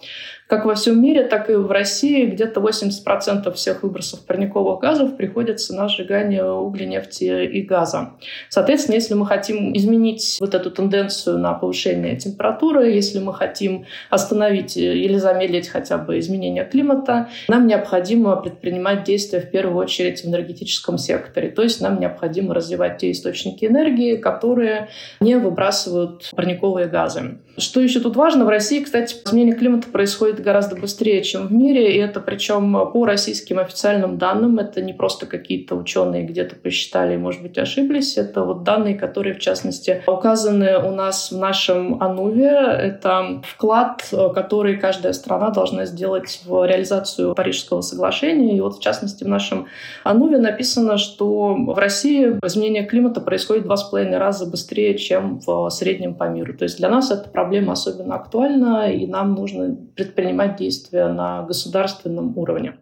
как 0.50 0.64
во 0.64 0.74
всем 0.74 1.00
мире, 1.00 1.22
так 1.22 1.48
и 1.48 1.54
в 1.54 1.70
России 1.70 2.26
где-то 2.26 2.60
80% 2.60 3.52
всех 3.52 3.84
выбросов 3.84 4.26
парниковых 4.26 4.80
газов 4.80 5.16
приходится 5.16 5.76
на 5.76 5.88
сжигание 5.88 6.44
угля, 6.44 6.86
нефти 6.86 7.44
и 7.44 7.62
газа. 7.62 8.14
Соответственно, 8.48 8.96
если 8.96 9.14
мы 9.14 9.26
хотим 9.26 9.76
изменить 9.76 10.38
вот 10.40 10.56
эту 10.56 10.72
тенденцию 10.72 11.38
на 11.38 11.54
повышение 11.54 12.16
температуры, 12.16 12.90
если 12.90 13.20
мы 13.20 13.32
хотим 13.32 13.86
остановить 14.10 14.76
или 14.76 15.18
замедлить 15.18 15.68
хотя 15.68 15.98
бы 15.98 16.18
изменение 16.18 16.64
климата, 16.64 17.28
нам 17.46 17.68
необходимо 17.68 18.34
предпринимать 18.34 19.04
действия 19.04 19.40
в 19.40 19.52
первую 19.52 19.76
очередь 19.76 20.24
в 20.24 20.26
энергетическом 20.26 20.98
секторе. 20.98 21.50
То 21.50 21.62
есть 21.62 21.80
нам 21.80 22.00
необходимо 22.00 22.54
развивать 22.54 22.98
те 22.98 23.12
источники 23.12 23.66
энергии, 23.66 24.16
которые 24.16 24.88
не 25.20 25.36
выбрасывают 25.36 26.28
парниковые 26.34 26.88
газы. 26.88 27.38
Что 27.56 27.80
еще 27.80 28.00
тут 28.00 28.16
важно? 28.16 28.44
В 28.44 28.48
России, 28.48 28.82
кстати, 28.82 29.16
изменение 29.24 29.54
климата 29.54 29.88
происходит 29.88 30.39
гораздо 30.40 30.76
быстрее, 30.76 31.22
чем 31.22 31.46
в 31.46 31.52
мире, 31.52 31.94
и 31.94 31.98
это 31.98 32.20
причем 32.20 32.90
по 32.92 33.04
российским 33.04 33.58
официальным 33.58 34.18
данным, 34.18 34.58
это 34.58 34.82
не 34.82 34.92
просто 34.92 35.26
какие-то 35.26 35.76
ученые 35.76 36.24
где-то 36.24 36.56
посчитали 36.56 37.14
и, 37.14 37.18
может 37.18 37.42
быть, 37.42 37.58
ошиблись, 37.58 38.16
это 38.16 38.44
вот 38.44 38.62
данные, 38.62 38.94
которые, 38.94 39.34
в 39.34 39.38
частности, 39.38 40.02
указаны 40.06 40.78
у 40.78 40.90
нас 40.90 41.30
в 41.30 41.38
нашем 41.38 42.02
АНУВе, 42.02 42.50
это 42.50 43.42
вклад, 43.44 44.02
который 44.34 44.76
каждая 44.76 45.12
страна 45.12 45.50
должна 45.50 45.86
сделать 45.86 46.40
в 46.44 46.66
реализацию 46.66 47.34
Парижского 47.34 47.80
соглашения, 47.80 48.56
и 48.56 48.60
вот, 48.60 48.76
в 48.76 48.80
частности, 48.80 49.24
в 49.24 49.28
нашем 49.28 49.66
АНУВе 50.04 50.38
написано, 50.38 50.98
что 50.98 51.54
в 51.54 51.78
России 51.78 52.38
изменение 52.44 52.84
климата 52.84 53.20
происходит 53.20 53.64
два 53.64 53.76
с 53.76 53.84
половиной 53.84 54.18
раза 54.18 54.46
быстрее, 54.46 54.96
чем 54.96 55.40
в 55.40 55.68
среднем 55.70 56.14
по 56.14 56.24
миру. 56.24 56.54
То 56.54 56.64
есть 56.64 56.78
для 56.78 56.88
нас 56.88 57.10
эта 57.10 57.28
проблема 57.28 57.72
особенно 57.72 58.14
актуальна, 58.14 58.90
и 58.90 59.06
нам 59.06 59.34
нужно 59.34 59.76
предпринимать 59.94 60.29
принимать 60.30 60.56
действия 60.56 61.08
на 61.08 61.42
государственном 61.42 62.36
уровне. 62.38 62.78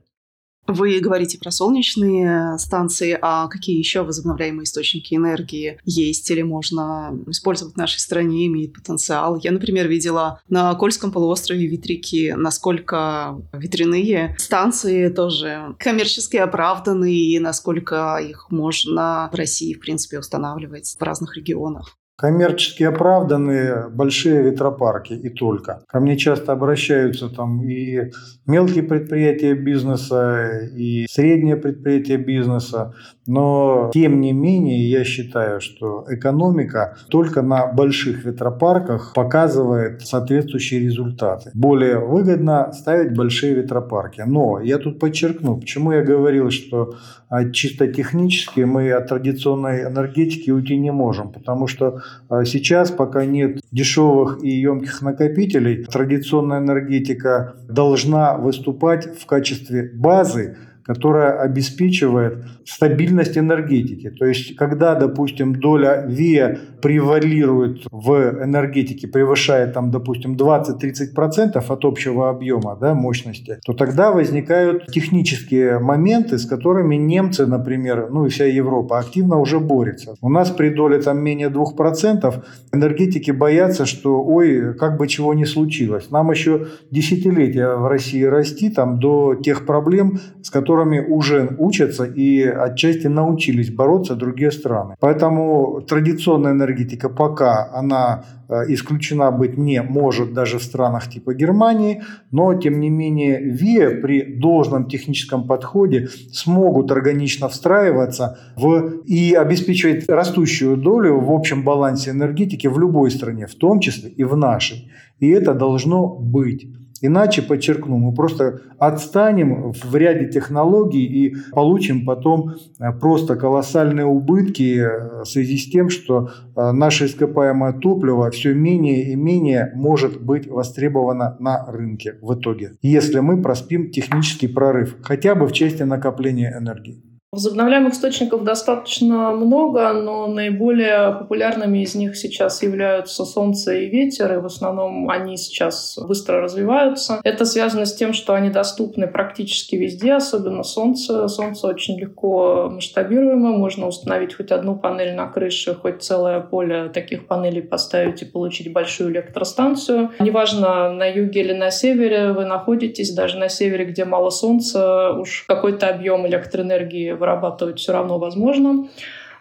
Вы 0.66 1.00
говорите 1.00 1.38
про 1.38 1.50
солнечные 1.50 2.58
станции, 2.58 3.18
а 3.22 3.48
какие 3.48 3.78
еще 3.78 4.02
возобновляемые 4.02 4.64
источники 4.64 5.14
энергии 5.14 5.80
есть 5.86 6.30
или 6.30 6.42
можно 6.42 7.18
использовать 7.26 7.72
в 7.72 7.78
нашей 7.78 8.00
стране, 8.00 8.48
имеет 8.48 8.74
потенциал? 8.74 9.40
Я, 9.42 9.52
например, 9.52 9.88
видела 9.88 10.42
на 10.50 10.74
Кольском 10.74 11.10
полуострове 11.10 11.66
ветряки, 11.66 12.34
насколько 12.36 13.40
ветряные 13.54 14.36
станции 14.38 15.08
тоже 15.08 15.74
коммерчески 15.78 16.36
оправданы 16.36 17.14
и 17.14 17.38
насколько 17.38 18.18
их 18.18 18.50
можно 18.50 19.30
в 19.32 19.36
России, 19.36 19.72
в 19.72 19.80
принципе, 19.80 20.18
устанавливать 20.18 20.96
в 20.98 21.02
разных 21.02 21.34
регионах. 21.34 21.97
Коммерчески 22.20 22.82
оправданные 22.82 23.88
большие 23.90 24.42
ветропарки 24.42 25.12
и 25.12 25.28
только. 25.28 25.82
Ко 25.86 26.00
мне 26.00 26.16
часто 26.16 26.50
обращаются 26.50 27.28
там 27.28 27.62
и 27.62 28.10
мелкие 28.48 28.82
предприятия 28.82 29.54
бизнеса, 29.54 30.68
и 30.74 31.06
средние 31.08 31.56
предприятия 31.56 32.16
бизнеса. 32.16 32.94
Но, 33.26 33.90
тем 33.92 34.20
не 34.20 34.32
менее, 34.32 34.90
я 34.90 35.04
считаю, 35.04 35.60
что 35.60 36.06
экономика 36.08 36.96
только 37.10 37.42
на 37.42 37.66
больших 37.66 38.24
ветропарках 38.24 39.12
показывает 39.14 40.00
соответствующие 40.00 40.80
результаты. 40.80 41.50
Более 41.52 41.98
выгодно 41.98 42.72
ставить 42.72 43.14
большие 43.14 43.54
ветропарки. 43.54 44.22
Но 44.26 44.60
я 44.60 44.78
тут 44.78 44.98
подчеркну, 44.98 45.58
почему 45.58 45.92
я 45.92 46.02
говорил, 46.02 46.50
что 46.50 46.94
а, 47.28 47.50
чисто 47.50 47.88
технически 47.88 48.60
мы 48.60 48.90
от 48.92 49.08
традиционной 49.08 49.82
энергетики 49.82 50.50
уйти 50.50 50.78
не 50.78 50.90
можем, 50.90 51.30
потому 51.30 51.66
что 51.66 52.00
а, 52.30 52.46
сейчас, 52.46 52.90
пока 52.90 53.26
нет 53.26 53.60
дешевых 53.70 54.42
и 54.42 54.48
емких 54.48 55.02
накопителей, 55.02 55.84
традиционная 55.84 56.60
энергетика 56.60 57.54
должна 57.68 58.37
выступать 58.38 59.18
в 59.20 59.26
качестве 59.26 59.90
базы, 59.94 60.56
которая 60.88 61.38
обеспечивает 61.38 62.44
стабильность 62.64 63.36
энергетики. 63.36 64.08
То 64.08 64.24
есть, 64.24 64.56
когда, 64.56 64.94
допустим, 64.94 65.54
доля 65.54 66.06
ВИА 66.06 66.58
превалирует 66.80 67.82
в 67.90 68.12
энергетике, 68.42 69.06
превышает, 69.06 69.74
там, 69.74 69.90
допустим, 69.90 70.34
20-30% 70.34 71.62
от 71.68 71.84
общего 71.84 72.30
объема 72.30 72.74
да, 72.80 72.94
мощности, 72.94 73.58
то 73.66 73.74
тогда 73.74 74.12
возникают 74.12 74.86
технические 74.86 75.78
моменты, 75.78 76.38
с 76.38 76.46
которыми 76.46 76.96
немцы, 76.96 77.46
например, 77.46 78.08
ну 78.10 78.24
и 78.24 78.30
вся 78.30 78.46
Европа 78.46 78.98
активно 78.98 79.38
уже 79.38 79.60
борется. 79.60 80.14
У 80.22 80.30
нас 80.30 80.50
при 80.50 80.70
доле 80.70 81.02
там 81.02 81.22
менее 81.22 81.50
2% 81.50 82.34
энергетики 82.72 83.30
боятся, 83.30 83.84
что 83.84 84.22
ой, 84.22 84.74
как 84.74 84.96
бы 84.96 85.06
чего 85.06 85.34
не 85.34 85.44
случилось. 85.44 86.10
Нам 86.10 86.30
еще 86.30 86.68
десятилетия 86.90 87.76
в 87.76 87.86
России 87.88 88.22
расти 88.22 88.70
там, 88.70 88.98
до 88.98 89.34
тех 89.34 89.66
проблем, 89.66 90.18
с 90.42 90.50
которыми 90.50 90.77
которыми 90.78 91.00
уже 91.00 91.56
учатся 91.58 92.04
и 92.04 92.42
отчасти 92.42 93.08
научились 93.08 93.70
бороться 93.70 94.14
другие 94.14 94.50
страны. 94.50 94.94
Поэтому 95.00 95.80
традиционная 95.80 96.52
энергетика 96.52 97.08
пока 97.08 97.68
она 97.72 98.24
э, 98.48 98.64
исключена 98.68 99.30
быть 99.30 99.58
не 99.58 99.82
может 99.82 100.32
даже 100.34 100.58
в 100.58 100.62
странах 100.62 101.08
типа 101.10 101.34
Германии, 101.34 102.02
но 102.32 102.54
тем 102.54 102.80
не 102.80 102.90
менее 102.90 103.40
ВИА 103.40 104.00
при 104.02 104.38
должном 104.40 104.84
техническом 104.84 105.46
подходе 105.46 106.08
смогут 106.32 106.92
органично 106.92 107.48
встраиваться 107.48 108.38
в 108.56 109.02
и 109.06 109.34
обеспечивать 109.34 110.08
растущую 110.08 110.76
долю 110.76 111.20
в 111.20 111.30
общем 111.30 111.64
балансе 111.64 112.10
энергетики 112.10 112.68
в 112.68 112.78
любой 112.78 113.10
стране, 113.10 113.46
в 113.46 113.54
том 113.54 113.80
числе 113.80 114.10
и 114.10 114.24
в 114.24 114.36
нашей. 114.36 114.90
И 115.20 115.28
это 115.28 115.54
должно 115.54 116.06
быть. 116.06 116.66
Иначе, 117.00 117.42
подчеркну, 117.42 117.96
мы 117.98 118.12
просто 118.12 118.60
отстанем 118.78 119.72
в 119.72 119.94
ряде 119.96 120.28
технологий 120.28 121.04
и 121.04 121.36
получим 121.52 122.04
потом 122.04 122.54
э, 122.78 122.92
просто 122.92 123.36
колоссальные 123.36 124.06
убытки 124.06 124.80
э, 124.80 125.22
в 125.22 125.24
связи 125.26 125.58
с 125.58 125.70
тем, 125.70 125.90
что 125.90 126.30
э, 126.56 126.72
наше 126.72 127.06
ископаемое 127.06 127.72
топливо 127.72 128.30
все 128.30 128.54
менее 128.54 129.12
и 129.12 129.16
менее 129.16 129.72
может 129.74 130.20
быть 130.20 130.48
востребовано 130.48 131.36
на 131.38 131.66
рынке 131.70 132.16
в 132.20 132.34
итоге, 132.34 132.72
если 132.82 133.20
мы 133.20 133.40
проспим 133.42 133.90
технический 133.90 134.48
прорыв, 134.48 134.96
хотя 135.02 135.34
бы 135.34 135.46
в 135.46 135.52
части 135.52 135.82
накопления 135.82 136.54
энергии. 136.58 137.07
Возобновляемых 137.30 137.92
источников 137.92 138.42
достаточно 138.42 139.32
много, 139.32 139.92
но 139.92 140.26
наиболее 140.28 141.12
популярными 141.12 141.80
из 141.82 141.94
них 141.94 142.16
сейчас 142.16 142.62
являются 142.62 143.26
солнце 143.26 143.74
и 143.74 143.86
ветер, 143.90 144.32
и 144.32 144.38
в 144.38 144.46
основном 144.46 145.10
они 145.10 145.36
сейчас 145.36 145.98
быстро 145.98 146.40
развиваются. 146.40 147.20
Это 147.24 147.44
связано 147.44 147.84
с 147.84 147.94
тем, 147.94 148.14
что 148.14 148.32
они 148.32 148.48
доступны 148.48 149.06
практически 149.06 149.76
везде, 149.76 150.14
особенно 150.14 150.62
солнце. 150.62 151.28
Солнце 151.28 151.66
очень 151.66 152.00
легко 152.00 152.70
масштабируемо, 152.72 153.50
можно 153.50 153.88
установить 153.88 154.34
хоть 154.34 154.50
одну 154.50 154.74
панель 154.76 155.14
на 155.14 155.26
крыше, 155.26 155.74
хоть 155.74 156.02
целое 156.02 156.40
поле 156.40 156.88
таких 156.88 157.26
панелей 157.26 157.60
поставить 157.62 158.22
и 158.22 158.24
получить 158.24 158.72
большую 158.72 159.12
электростанцию. 159.12 160.12
Неважно, 160.18 160.90
на 160.94 161.04
юге 161.04 161.42
или 161.42 161.52
на 161.52 161.70
севере 161.70 162.32
вы 162.32 162.46
находитесь, 162.46 163.12
даже 163.12 163.36
на 163.36 163.50
севере, 163.50 163.84
где 163.84 164.06
мало 164.06 164.30
солнца, 164.30 165.12
уж 165.12 165.44
какой-то 165.46 165.88
объем 165.90 166.26
электроэнергии 166.26 167.17
вырабатывать 167.18 167.78
все 167.78 167.92
равно 167.92 168.18
возможно. 168.18 168.88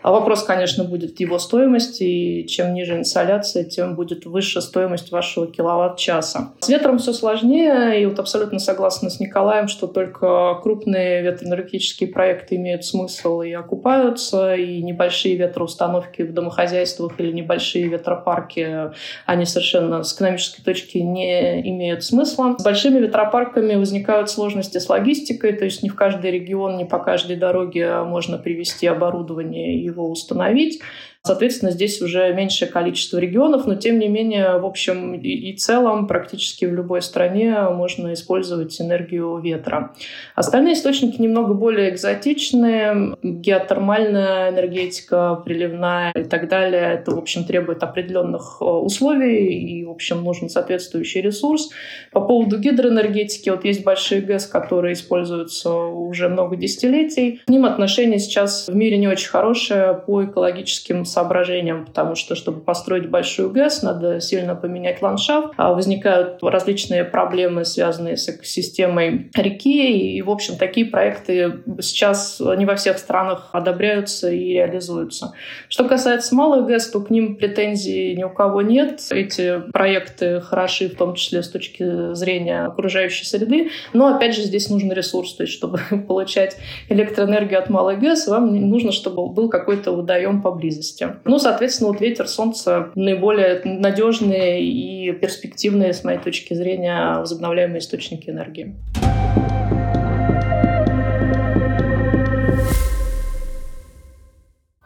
А 0.02 0.12
вопрос, 0.12 0.44
конечно, 0.44 0.84
будет 0.84 1.20
его 1.20 1.40
стоимости, 1.40 2.04
и 2.04 2.48
чем 2.48 2.74
ниже 2.74 2.96
инсоляция, 2.96 3.64
тем 3.64 3.96
будет 3.96 4.26
выше 4.26 4.62
стоимость 4.62 5.12
вашего 5.12 5.48
киловатт-часа. 5.48 6.54
С 6.60 6.70
ветром 6.70 7.00
все 7.00 7.14
сложнее, 7.14 8.02
и 8.02 8.06
вот 8.06 8.20
абсолютно 8.20 8.60
согласна 8.60 9.10
с 9.10 9.20
Николаем, 9.20 9.68
что 9.68 9.88
только 9.88 10.56
крупные 10.62 11.22
ветроэнергетические 11.24 12.10
проекты 12.10 12.56
имеют 12.56 12.86
смысл 12.86 13.42
и 13.42 13.52
окупаются, 13.52 14.56
и 14.56 14.82
небольшие 14.82 15.36
ветроустановки 15.36 16.22
в 16.22 16.34
домохозяйствах 16.34 17.20
или 17.20 17.32
небольшие 17.32 17.88
ветропарки, 17.88 18.92
они 19.26 19.46
совершенно 19.46 20.04
с 20.04 20.16
экономической 20.16 20.62
точки 20.62 21.00
не 21.00 21.62
имеют 21.70 22.04
смысла. 22.04 22.56
С 22.58 22.64
большими 22.64 23.00
ветропарками 23.00 23.76
возникают 23.76 24.30
сложности 24.30 24.78
с 24.78 24.90
логистикой, 24.90 25.54
то 25.54 25.66
есть 25.66 25.84
не 25.84 25.90
в 25.90 25.96
каждый 25.96 26.32
регион, 26.32 26.78
не 26.78 26.86
по 26.86 27.00
каждой 27.00 27.36
дороге 27.36 28.04
можно 28.04 28.38
привести 28.38 28.88
оборудование 28.88 29.76
и 29.76 29.87
его 29.88 30.10
установить. 30.10 30.82
Соответственно, 31.24 31.72
здесь 31.72 32.02
уже 32.02 32.34
меньшее 32.34 32.70
количество 32.70 33.18
регионов, 33.18 33.66
но 33.68 33.76
тем 33.76 34.00
не 34.00 34.08
менее, 34.08 34.58
в 34.60 34.66
общем 34.66 35.14
и, 35.16 35.54
целом, 35.58 36.08
практически 36.08 36.66
в 36.66 36.74
любой 36.74 37.02
стране 37.02 37.62
можно 37.70 38.14
использовать 38.14 38.80
энергию 38.80 39.38
ветра. 39.40 39.94
Остальные 40.36 40.76
источники 40.76 41.22
немного 41.22 41.54
более 41.54 41.90
экзотичные. 41.90 43.18
Геотермальная 43.24 44.52
энергетика, 44.52 45.42
приливная 45.44 46.12
и 46.14 46.24
так 46.24 46.48
далее. 46.48 46.94
Это, 46.94 47.12
в 47.12 47.18
общем, 47.18 47.44
требует 47.44 47.84
определенных 47.84 48.58
э, 48.62 48.66
условий 48.66 49.80
и, 49.80 49.84
в 49.86 49.92
общем, 49.92 50.24
нужен 50.24 50.50
соответствующий 50.50 51.22
ресурс. 51.22 51.70
По 52.12 52.22
поводу 52.22 52.58
гидроэнергетики, 52.60 53.50
вот 53.50 53.66
есть 53.66 53.84
большие 53.84 54.22
ГЭС, 54.22 54.46
которые 54.46 54.94
используются 54.94 55.72
уже 55.72 56.30
много 56.30 56.56
десятилетий. 56.56 57.42
К 57.46 57.50
ним 57.50 57.66
отношение 57.66 58.20
сейчас 58.20 58.68
в 58.68 58.76
мире 58.76 58.98
не 58.98 59.08
очень 59.08 59.30
хорошее 59.30 59.94
по 60.06 60.24
экологическим 60.24 61.06
соображениям, 61.08 61.86
потому 61.86 62.16
что, 62.16 62.36
чтобы 62.36 62.62
построить 62.62 63.10
большую 63.10 63.50
ГЭС, 63.50 63.82
надо 63.82 64.20
сильно 64.20 64.56
поменять 64.56 65.02
ландшафт. 65.02 65.54
А 65.58 65.74
возникают 65.74 66.44
различные 66.44 67.04
проблемы, 67.04 67.66
связанные 67.66 68.18
с 68.18 68.30
экосистемой 68.30 69.32
реки. 69.36 70.16
И, 70.18 70.22
в 70.22 70.30
общем, 70.30 70.58
такие 70.58 70.86
проекты 70.86 71.62
сейчас 71.82 72.40
не 72.40 72.66
во 72.66 72.76
всех 72.76 72.98
странах 72.98 73.50
одобряются 73.54 74.30
и 74.30 74.54
реализуются. 74.54 75.34
Что 75.70 75.88
касается 75.88 76.36
малых 76.36 76.68
ГЭС, 76.68 76.90
то 76.90 77.02
к 77.02 77.10
ним 77.10 77.36
претензий 77.36 78.16
ни 78.16 78.24
у 78.24 78.30
кого 78.30 78.62
нет. 78.62 79.02
Эти 79.12 79.62
проекты 79.72 80.42
хороши, 80.42 80.90
в 80.90 80.96
том 80.96 81.16
числе 81.16 81.44
с 81.44 81.50
точки 81.50 82.14
зрения 82.14 82.66
окружающей 82.66 83.26
среды. 83.26 83.70
Но, 83.94 84.16
опять 84.16 84.36
же, 84.36 84.44
здесь 84.44 84.70
нужен 84.70 84.92
ресурс. 84.92 85.34
То 85.36 85.44
есть, 85.44 85.54
чтобы 85.54 85.80
получать 86.08 86.58
электроэнергию 86.90 87.60
от 87.60 87.70
малых 87.70 88.00
ГЭС, 88.00 88.28
вам 88.28 88.56
нужно, 88.70 88.92
чтобы 88.92 89.28
был 89.30 89.50
какой-то 89.50 89.92
водоем 89.92 90.42
поблизости. 90.42 90.97
Ну, 91.26 91.40
соответственно, 91.40 91.92
вот 91.92 92.02
ветер, 92.02 92.28
солнце 92.28 92.92
наиболее 92.96 93.62
надежные 93.64 94.64
и 94.64 95.12
перспективные, 95.14 95.94
с 95.94 96.04
моей 96.04 96.20
точки 96.20 96.54
зрения, 96.54 97.20
возобновляемые 97.20 97.80
источники 97.80 98.30
энергии. 98.30 98.76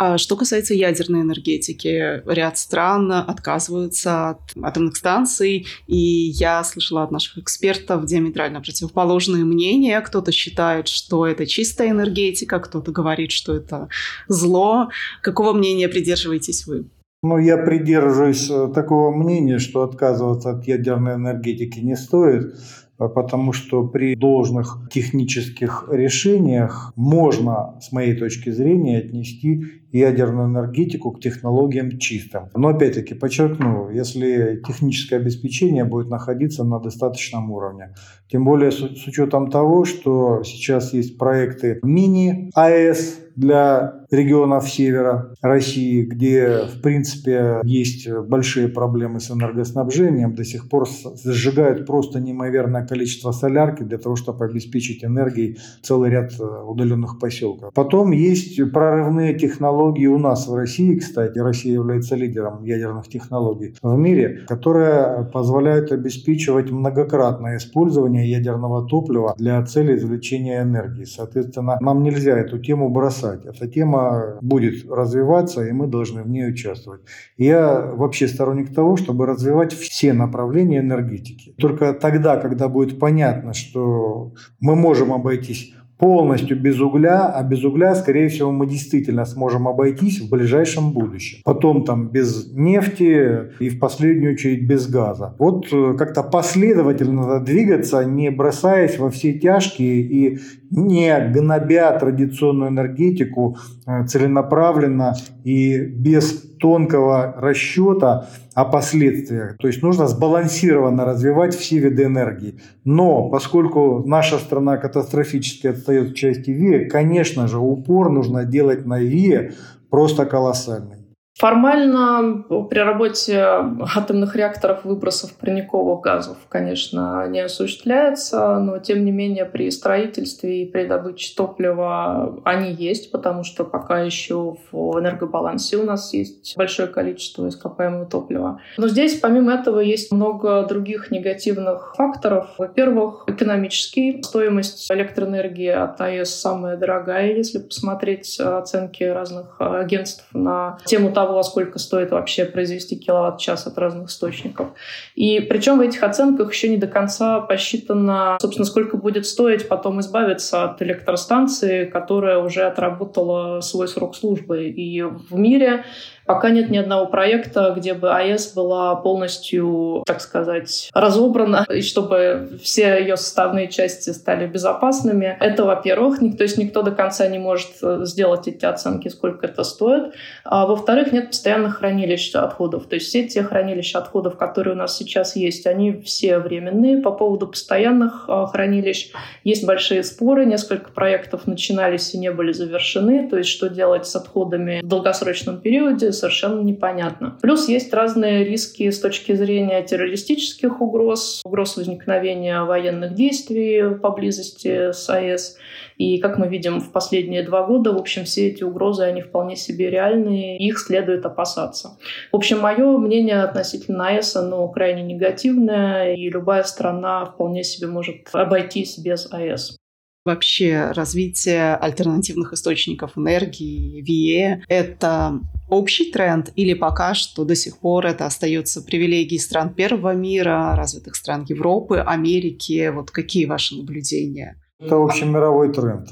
А 0.04 0.18
что 0.18 0.36
касается 0.36 0.74
ядерной 0.74 1.22
энергетики, 1.22 2.24
ряд 2.26 2.58
стран 2.58 3.12
отказываются 3.12 4.30
от 4.32 4.40
атомных 4.60 4.98
станций, 4.98 5.68
и 5.86 5.96
я 5.96 6.64
слышала 6.64 7.04
от 7.04 7.12
наших 7.12 7.38
экспертов 7.38 8.06
диаметрально 8.06 8.62
противоположные 8.62 9.46
мнения. 9.46 10.02
Кто-то 10.02 10.32
считает, 10.32 10.88
что 10.88 11.28
это 11.28 11.46
чистая 11.46 11.92
энергетика, 11.92 12.58
кто-то 12.58 12.92
говорит, 12.92 13.32
что 13.32 13.56
это 13.56 13.90
зло. 14.28 14.90
Какого 15.22 15.54
мнения 15.54 15.88
придерживаетесь 15.88 16.66
вы? 16.66 16.88
Ну, 17.22 17.38
я 17.38 17.58
придерживаюсь 17.58 18.50
э, 18.50 18.72
такого 18.74 19.16
мнения, 19.16 19.60
что 19.60 19.84
отказываться 19.84 20.50
от 20.50 20.66
ядерной 20.66 21.14
энергетики 21.14 21.78
не 21.78 21.96
стоит. 21.96 22.56
А 23.02 23.08
потому 23.08 23.52
что 23.52 23.88
при 23.88 24.16
должных 24.16 24.88
технических 24.92 25.88
решениях 25.92 26.94
можно, 26.96 27.80
с 27.82 27.92
моей 27.92 28.14
точки 28.14 28.52
зрения, 28.52 29.00
отнести 29.00 29.64
ядерную 29.92 30.48
энергетику 30.48 31.12
к 31.12 31.20
технологиям 31.20 31.98
чистым. 31.98 32.50
Но 32.56 32.68
опять-таки 32.68 33.16
подчеркну, 33.16 33.90
если 33.90 34.62
техническое 34.68 35.16
обеспечение 35.16 35.84
будет 35.84 36.10
находиться 36.10 36.64
на 36.64 36.80
достаточном 36.80 37.50
уровне. 37.52 37.96
Тем 38.32 38.46
более 38.46 38.72
с, 38.72 38.78
с 38.78 39.08
учетом 39.08 39.50
того, 39.50 39.84
что 39.84 40.44
сейчас 40.44 40.94
есть 40.94 41.18
проекты 41.18 41.80
мини-АЭС, 41.82 43.20
для 43.36 44.06
регионов 44.12 44.70
севера 44.70 45.34
России, 45.42 46.04
где, 46.04 46.66
в 46.66 46.82
принципе, 46.82 47.62
есть 47.64 48.10
большие 48.10 48.68
проблемы 48.68 49.20
с 49.20 49.32
энергоснабжением, 49.32 50.36
до 50.36 50.44
сих 50.44 50.70
пор 50.70 50.88
сжигают 51.24 51.86
просто 51.86 52.20
неимоверное 52.20 52.86
количество 52.86 53.32
солярки 53.32 53.84
для 53.84 53.98
того, 53.98 54.16
чтобы 54.16 54.46
обеспечить 54.46 55.04
энергией 55.06 55.58
целый 55.82 56.10
ряд 56.12 56.34
э, 56.40 56.44
удаленных 56.44 57.20
поселков. 57.20 57.74
Потом 57.74 58.12
есть 58.12 58.60
прорывные 58.72 59.34
технологии 59.38 60.08
у 60.08 60.18
нас 60.18 60.48
в 60.48 60.56
России, 60.56 60.96
кстати. 60.96 61.40
Россия 61.40 61.74
является 61.74 62.16
лидером 62.16 62.64
ядерных 62.64 63.08
технологий 63.08 63.76
в 63.82 63.98
мире, 63.98 64.42
которые 64.48 65.26
позволяют 65.32 65.92
обеспечивать 65.92 66.70
многократное 66.70 67.58
использование 67.58 68.30
ядерного 68.30 68.88
топлива 68.88 69.36
для 69.38 69.64
цели 69.66 69.96
извлечения 69.96 70.64
энергии. 70.64 71.06
Соответственно, 71.06 71.78
нам 71.80 72.04
нельзя 72.04 72.38
эту 72.38 72.60
тему 72.60 72.90
бросать. 72.90 73.21
Эта 73.28 73.68
тема 73.68 74.38
будет 74.42 74.90
развиваться, 74.90 75.66
и 75.66 75.72
мы 75.72 75.88
должны 75.88 76.24
в 76.24 76.30
ней 76.30 76.50
участвовать. 76.50 77.02
Я 77.38 77.82
вообще 77.82 78.28
сторонник 78.28 78.74
того, 78.74 78.98
чтобы 78.98 79.26
развивать 79.26 79.74
все 79.74 80.14
направления 80.14 80.80
энергетики. 80.80 81.54
Только 81.58 81.94
тогда, 81.94 82.38
когда 82.38 82.68
будет 82.68 83.00
понятно, 83.00 83.54
что 83.54 84.34
мы 84.60 84.76
можем 84.76 85.14
обойтись 85.14 85.74
полностью 86.02 86.60
без 86.60 86.80
угля, 86.82 87.28
а 87.28 87.44
без 87.44 87.64
угля, 87.64 87.94
скорее 87.94 88.28
всего, 88.28 88.52
мы 88.52 88.66
действительно 88.66 89.24
сможем 89.24 89.68
обойтись 89.68 90.20
в 90.20 90.32
ближайшем 90.32 90.94
будущем. 90.94 91.42
Потом 91.46 91.86
там 91.86 92.10
без 92.10 92.52
нефти 92.54 93.52
и 93.60 93.70
в 93.70 93.80
последнюю 93.80 94.34
очередь 94.34 94.68
без 94.68 94.88
газа. 94.88 95.36
Вот 95.38 95.68
э, 95.72 95.94
как-то 96.00 96.24
последовательно 96.24 97.28
надо 97.28 97.46
двигаться, 97.46 98.04
не 98.04 98.32
бросаясь 98.32 98.98
во 98.98 99.12
все 99.12 99.34
тяжкие 99.34 100.02
и 100.02 100.40
не 100.72 101.20
гнобя 101.30 101.92
традиционную 102.00 102.72
энергетику 102.72 103.58
э, 103.86 104.08
целенаправленно 104.08 105.14
и 105.44 105.78
без 105.78 106.51
тонкого 106.62 107.36
расчета 107.38 108.28
о 108.54 108.66
последствиях. 108.66 109.58
То 109.58 109.68
есть 109.68 109.82
нужно 109.82 110.08
сбалансированно 110.08 111.04
развивать 111.04 111.56
все 111.56 111.80
виды 111.80 112.04
энергии. 112.04 112.60
Но 112.86 113.30
поскольку 113.30 114.04
наша 114.06 114.38
страна 114.38 114.78
катастрофически 114.78 115.68
отстает 115.68 116.12
в 116.12 116.14
части 116.14 116.52
ВИА, 116.52 116.90
конечно 116.90 117.48
же, 117.48 117.58
упор 117.58 118.12
нужно 118.12 118.46
делать 118.46 118.86
на 118.86 119.00
ВИА 119.00 119.52
просто 119.90 120.26
колоссальный. 120.26 121.01
Формально 121.42 122.44
при 122.70 122.78
работе 122.78 123.40
атомных 123.40 124.36
реакторов 124.36 124.86
выбросов 124.86 125.34
парниковых 125.34 126.02
газов, 126.02 126.38
конечно, 126.48 127.28
не 127.28 127.40
осуществляется, 127.40 128.60
но 128.60 128.78
тем 128.78 129.04
не 129.04 129.12
менее 129.12 129.46
при 129.46 129.72
строительстве 129.72 130.62
и 130.62 130.72
при 130.72 130.86
добыче 130.86 131.34
топлива 131.36 132.40
они 132.46 132.72
есть, 132.72 133.12
потому 133.12 133.44
что 133.44 133.64
пока 133.64 134.02
еще 134.02 134.58
в 134.72 135.00
энергобалансе 135.00 135.78
у 135.78 135.84
нас 135.84 136.14
есть 136.14 136.56
большое 136.56 136.88
количество 136.88 137.50
ископаемого 137.50 138.06
топлива. 138.06 138.62
Но 138.78 138.88
здесь 138.88 139.20
помимо 139.20 139.54
этого 139.54 139.80
есть 139.80 140.12
много 140.12 140.62
других 140.68 141.10
негативных 141.10 141.96
факторов. 141.96 142.52
Во-первых, 142.60 143.24
экономический. 143.26 144.22
Стоимость 144.22 144.92
электроэнергии 144.92 145.70
от 145.70 146.00
АЭС 146.00 146.40
самая 146.40 146.78
дорогая, 146.78 147.34
если 147.34 147.58
посмотреть 147.58 148.40
оценки 148.40 149.04
разных 149.04 149.56
агентств 149.60 150.28
на 150.34 150.78
тему 150.86 151.12
того, 151.12 151.31
того, 151.32 151.44
сколько 151.44 151.80
стоит 151.80 152.12
вообще 152.12 152.44
произвести 152.44 152.98
киловатт-час 152.98 153.66
от 153.66 153.78
разных 153.78 154.10
источников. 154.10 154.68
И 155.16 155.40
причем 155.40 155.78
в 155.78 155.82
этих 155.82 156.04
оценках 156.04 156.52
еще 156.52 156.68
не 156.68 156.78
до 156.78 156.88
конца 156.88 157.40
посчитано, 157.40 158.38
собственно, 158.42 158.66
сколько 158.66 158.98
будет 158.98 159.26
стоить 159.26 159.70
потом 159.70 160.02
избавиться 160.02 160.66
от 160.66 160.82
электростанции, 160.82 161.86
которая 161.86 162.38
уже 162.38 162.64
отработала 162.64 163.62
свой 163.62 163.88
срок 163.88 164.16
службы. 164.16 164.66
И 164.66 165.02
в 165.04 165.34
мире 165.38 165.86
Пока 166.26 166.50
нет 166.50 166.70
ни 166.70 166.78
одного 166.78 167.08
проекта, 167.08 167.74
где 167.76 167.94
бы 167.94 168.12
АЭС 168.12 168.54
была 168.54 168.96
полностью, 168.96 170.04
так 170.06 170.22
сказать, 170.22 170.90
разобрана, 170.94 171.66
и 171.70 171.82
чтобы 171.82 172.50
все 172.64 173.00
ее 173.00 173.18
составные 173.18 173.68
части 173.68 174.12
стали 174.12 174.48
безопасными. 174.48 175.38
Это, 175.40 175.64
во-первых. 175.66 176.20
То 176.38 176.44
есть 176.44 176.58
никто 176.58 176.82
до 176.84 176.92
конца 176.92 177.28
не 177.28 177.40
может 177.40 177.72
э, 177.82 178.02
сделать 178.04 178.48
эти 178.48 178.66
оценки, 178.66 179.08
сколько 179.08 179.48
это 179.48 179.64
стоит. 179.64 180.14
А, 180.44 180.66
во-вторых, 180.66 181.12
нет 181.12 181.28
постоянных 181.28 181.78
хранилищ 181.78 182.34
отходов. 182.36 182.86
То 182.86 182.96
есть 182.96 183.08
все 183.08 183.28
те 183.28 183.44
хранилища 183.44 184.00
отходов, 184.00 184.38
которые 184.38 184.76
у 184.76 184.78
нас 184.78 184.96
сейчас 184.96 185.36
есть, 185.36 185.66
они 185.68 186.02
все 186.02 186.40
временные. 186.40 187.02
По 187.02 187.12
поводу 187.12 187.48
постоянных 187.48 188.26
а, 188.28 188.46
хранилищ 188.48 189.12
есть 189.44 189.66
большие 189.66 190.04
споры. 190.04 190.46
Несколько 190.46 190.92
проектов 190.92 191.48
начинались 191.48 192.14
и 192.14 192.18
не 192.18 192.32
были 192.32 192.52
завершены. 192.52 193.30
То 193.30 193.38
есть 193.38 193.50
что 193.50 193.70
делать 193.70 194.06
с 194.08 194.16
отходами 194.16 194.82
в 194.82 194.88
долгосрочном 194.88 195.60
периоде, 195.60 196.11
совершенно 196.14 196.62
непонятно. 196.62 197.38
Плюс 197.42 197.68
есть 197.68 197.94
разные 197.94 198.44
риски 198.44 198.90
с 198.90 199.00
точки 199.00 199.34
зрения 199.34 199.82
террористических 199.82 200.82
угроз, 200.82 201.42
угроз 201.44 201.78
возникновения 201.78 202.64
военных 202.64 203.14
действий 203.14 203.96
поблизости 203.96 204.92
с 204.92 205.10
АЭС. 205.10 205.58
И, 205.98 206.18
как 206.20 206.38
мы 206.38 206.48
видим, 206.48 206.80
в 206.80 206.92
последние 206.92 207.44
два 207.44 207.66
года, 207.66 207.94
в 207.94 207.98
общем, 207.98 208.24
все 208.24 208.48
эти 208.48 208.64
угрозы, 208.64 209.04
они 209.04 209.22
вполне 209.22 209.56
себе 209.56 209.90
реальные, 209.90 210.58
их 210.58 210.80
следует 210.80 211.26
опасаться. 211.26 211.98
В 212.32 212.36
общем, 212.36 212.60
мое 212.60 212.98
мнение 212.98 213.44
относительно 213.44 214.08
АЭС, 214.08 214.36
оно 214.36 214.68
крайне 214.70 215.04
негативное, 215.04 216.16
и 216.16 216.30
любая 216.30 216.64
страна 216.64 217.26
вполне 217.26 217.64
себе 217.64 217.88
может 217.88 218.30
обойтись 218.34 218.98
без 218.98 219.32
АЭС. 219.32 219.81
Вообще 220.24 220.92
развитие 220.92 221.76
альтернативных 221.76 222.54
источников 222.54 223.18
энергии, 223.18 224.02
ВИЭ– 224.02 224.62
это 224.68 225.40
общий 225.68 226.12
тренд 226.12 226.52
или 226.56 226.76
пока 226.76 227.16
что 227.16 227.44
до 227.44 227.56
сих 227.56 227.80
пор 227.80 228.06
это 228.06 228.28
остается 228.28 228.84
привилегией 228.84 229.40
стран 229.40 229.74
первого 229.74 230.14
мира, 230.14 230.76
развитых 230.76 231.16
стран 231.16 231.46
Европы, 231.50 231.98
Америки? 231.98 232.92
Вот 232.94 233.10
какие 233.10 233.46
ваши 233.46 233.76
наблюдения? 233.76 234.62
Это 234.80 234.96
общемировой 234.98 235.74
тренд. 235.74 236.10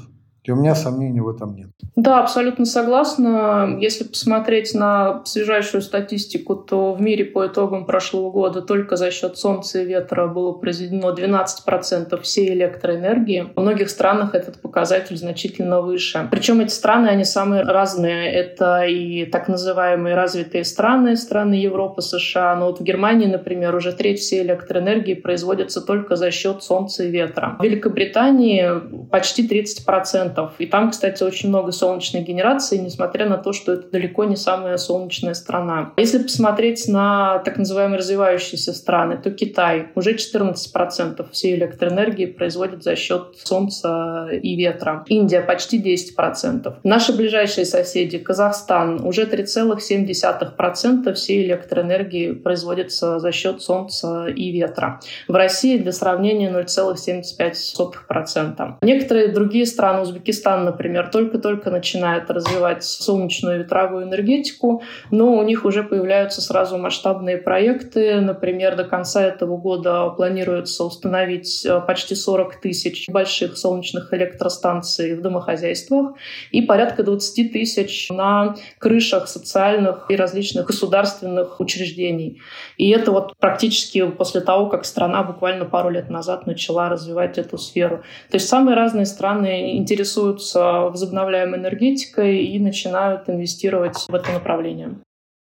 И 0.50 0.52
у 0.52 0.56
меня 0.56 0.74
сомнений 0.74 1.20
в 1.20 1.28
этом 1.28 1.54
нет. 1.54 1.68
Да, 1.94 2.18
абсолютно 2.18 2.64
согласна. 2.64 3.76
Если 3.80 4.02
посмотреть 4.02 4.74
на 4.74 5.24
свежайшую 5.24 5.80
статистику, 5.80 6.56
то 6.56 6.92
в 6.92 7.00
мире 7.00 7.24
по 7.24 7.46
итогам 7.46 7.86
прошлого 7.86 8.32
года 8.32 8.60
только 8.60 8.96
за 8.96 9.12
счет 9.12 9.38
солнца 9.38 9.80
и 9.80 9.84
ветра 9.84 10.26
было 10.26 10.50
произведено 10.50 11.14
12% 11.14 12.20
всей 12.22 12.52
электроэнергии. 12.52 13.52
В 13.54 13.60
многих 13.60 13.90
странах 13.90 14.34
этот 14.34 14.60
показатель 14.60 15.16
значительно 15.16 15.82
выше. 15.82 16.26
Причем 16.32 16.60
эти 16.60 16.72
страны, 16.72 17.06
они 17.06 17.22
самые 17.22 17.62
разные. 17.62 18.32
Это 18.32 18.86
и 18.86 19.26
так 19.26 19.46
называемые 19.46 20.16
развитые 20.16 20.64
страны, 20.64 21.14
страны 21.14 21.54
Европы, 21.54 22.02
США. 22.02 22.56
Но 22.56 22.66
вот 22.66 22.80
в 22.80 22.82
Германии, 22.82 23.28
например, 23.28 23.76
уже 23.76 23.92
треть 23.92 24.18
всей 24.18 24.42
электроэнергии 24.42 25.14
производится 25.14 25.80
только 25.80 26.16
за 26.16 26.32
счет 26.32 26.64
солнца 26.64 27.04
и 27.04 27.10
ветра. 27.10 27.54
В 27.60 27.62
Великобритании 27.62 29.06
почти 29.12 29.46
30% 29.46 29.84
процентов. 29.84 30.39
И 30.58 30.66
там, 30.66 30.90
кстати, 30.90 31.22
очень 31.22 31.48
много 31.48 31.72
солнечной 31.72 32.22
генерации, 32.22 32.78
несмотря 32.78 33.28
на 33.28 33.36
то, 33.36 33.52
что 33.52 33.72
это 33.72 33.90
далеко 33.90 34.24
не 34.24 34.36
самая 34.36 34.76
солнечная 34.76 35.34
страна. 35.34 35.92
Если 35.96 36.18
посмотреть 36.18 36.88
на 36.88 37.38
так 37.40 37.56
называемые 37.56 37.98
развивающиеся 37.98 38.72
страны, 38.72 39.18
то 39.22 39.30
Китай 39.30 39.88
уже 39.94 40.14
14% 40.14 41.30
всей 41.32 41.56
электроэнергии 41.56 42.26
производит 42.26 42.82
за 42.82 42.96
счет 42.96 43.36
солнца 43.42 44.28
и 44.30 44.56
ветра. 44.56 45.04
Индия 45.08 45.40
почти 45.40 45.80
10%. 45.80 46.74
Наши 46.84 47.16
ближайшие 47.16 47.64
соседи, 47.64 48.18
Казахстан, 48.18 49.04
уже 49.04 49.24
3,7% 49.24 51.14
всей 51.14 51.44
электроэнергии 51.44 52.32
производится 52.32 53.18
за 53.18 53.32
счет 53.32 53.62
солнца 53.62 54.26
и 54.26 54.52
ветра. 54.52 55.00
В 55.28 55.34
России 55.34 55.78
для 55.78 55.92
сравнения 55.92 56.50
0,75%. 56.50 58.74
Некоторые 58.82 59.28
другие 59.28 59.66
страны, 59.66 60.02
Узбекистан, 60.02 60.19
например, 60.64 61.10
только-только 61.10 61.70
начинает 61.70 62.30
развивать 62.30 62.84
солнечную 62.84 63.60
ветровую 63.60 64.04
энергетику, 64.04 64.82
но 65.10 65.34
у 65.34 65.42
них 65.42 65.64
уже 65.64 65.82
появляются 65.82 66.40
сразу 66.40 66.78
масштабные 66.78 67.38
проекты. 67.38 68.20
Например, 68.20 68.76
до 68.76 68.84
конца 68.84 69.22
этого 69.22 69.56
года 69.56 70.08
планируется 70.10 70.84
установить 70.84 71.64
э, 71.64 71.80
почти 71.80 72.14
40 72.14 72.60
тысяч 72.60 73.08
больших 73.08 73.56
солнечных 73.56 74.12
электростанций 74.12 75.14
в 75.14 75.22
домохозяйствах 75.22 76.14
и 76.50 76.62
порядка 76.62 77.02
20 77.02 77.52
тысяч 77.52 78.08
на 78.10 78.56
крышах 78.78 79.28
социальных 79.28 80.06
и 80.10 80.16
различных 80.16 80.66
государственных 80.66 81.60
учреждений. 81.60 82.40
И 82.76 82.90
это 82.90 83.10
вот 83.10 83.36
практически 83.38 84.06
после 84.06 84.40
того, 84.40 84.66
как 84.66 84.84
страна 84.84 85.22
буквально 85.22 85.64
пару 85.64 85.90
лет 85.90 86.10
назад 86.10 86.46
начала 86.46 86.88
развивать 86.88 87.38
эту 87.38 87.58
сферу. 87.58 88.02
То 88.30 88.36
есть 88.36 88.48
самые 88.48 88.76
разные 88.76 89.06
страны 89.06 89.76
интересуются 89.76 90.09
интересуются 90.10 90.80
возобновляемой 90.90 91.58
энергетикой 91.58 92.44
и 92.44 92.58
начинают 92.58 93.28
инвестировать 93.28 93.96
в 94.08 94.14
это 94.14 94.32
направление. 94.32 94.96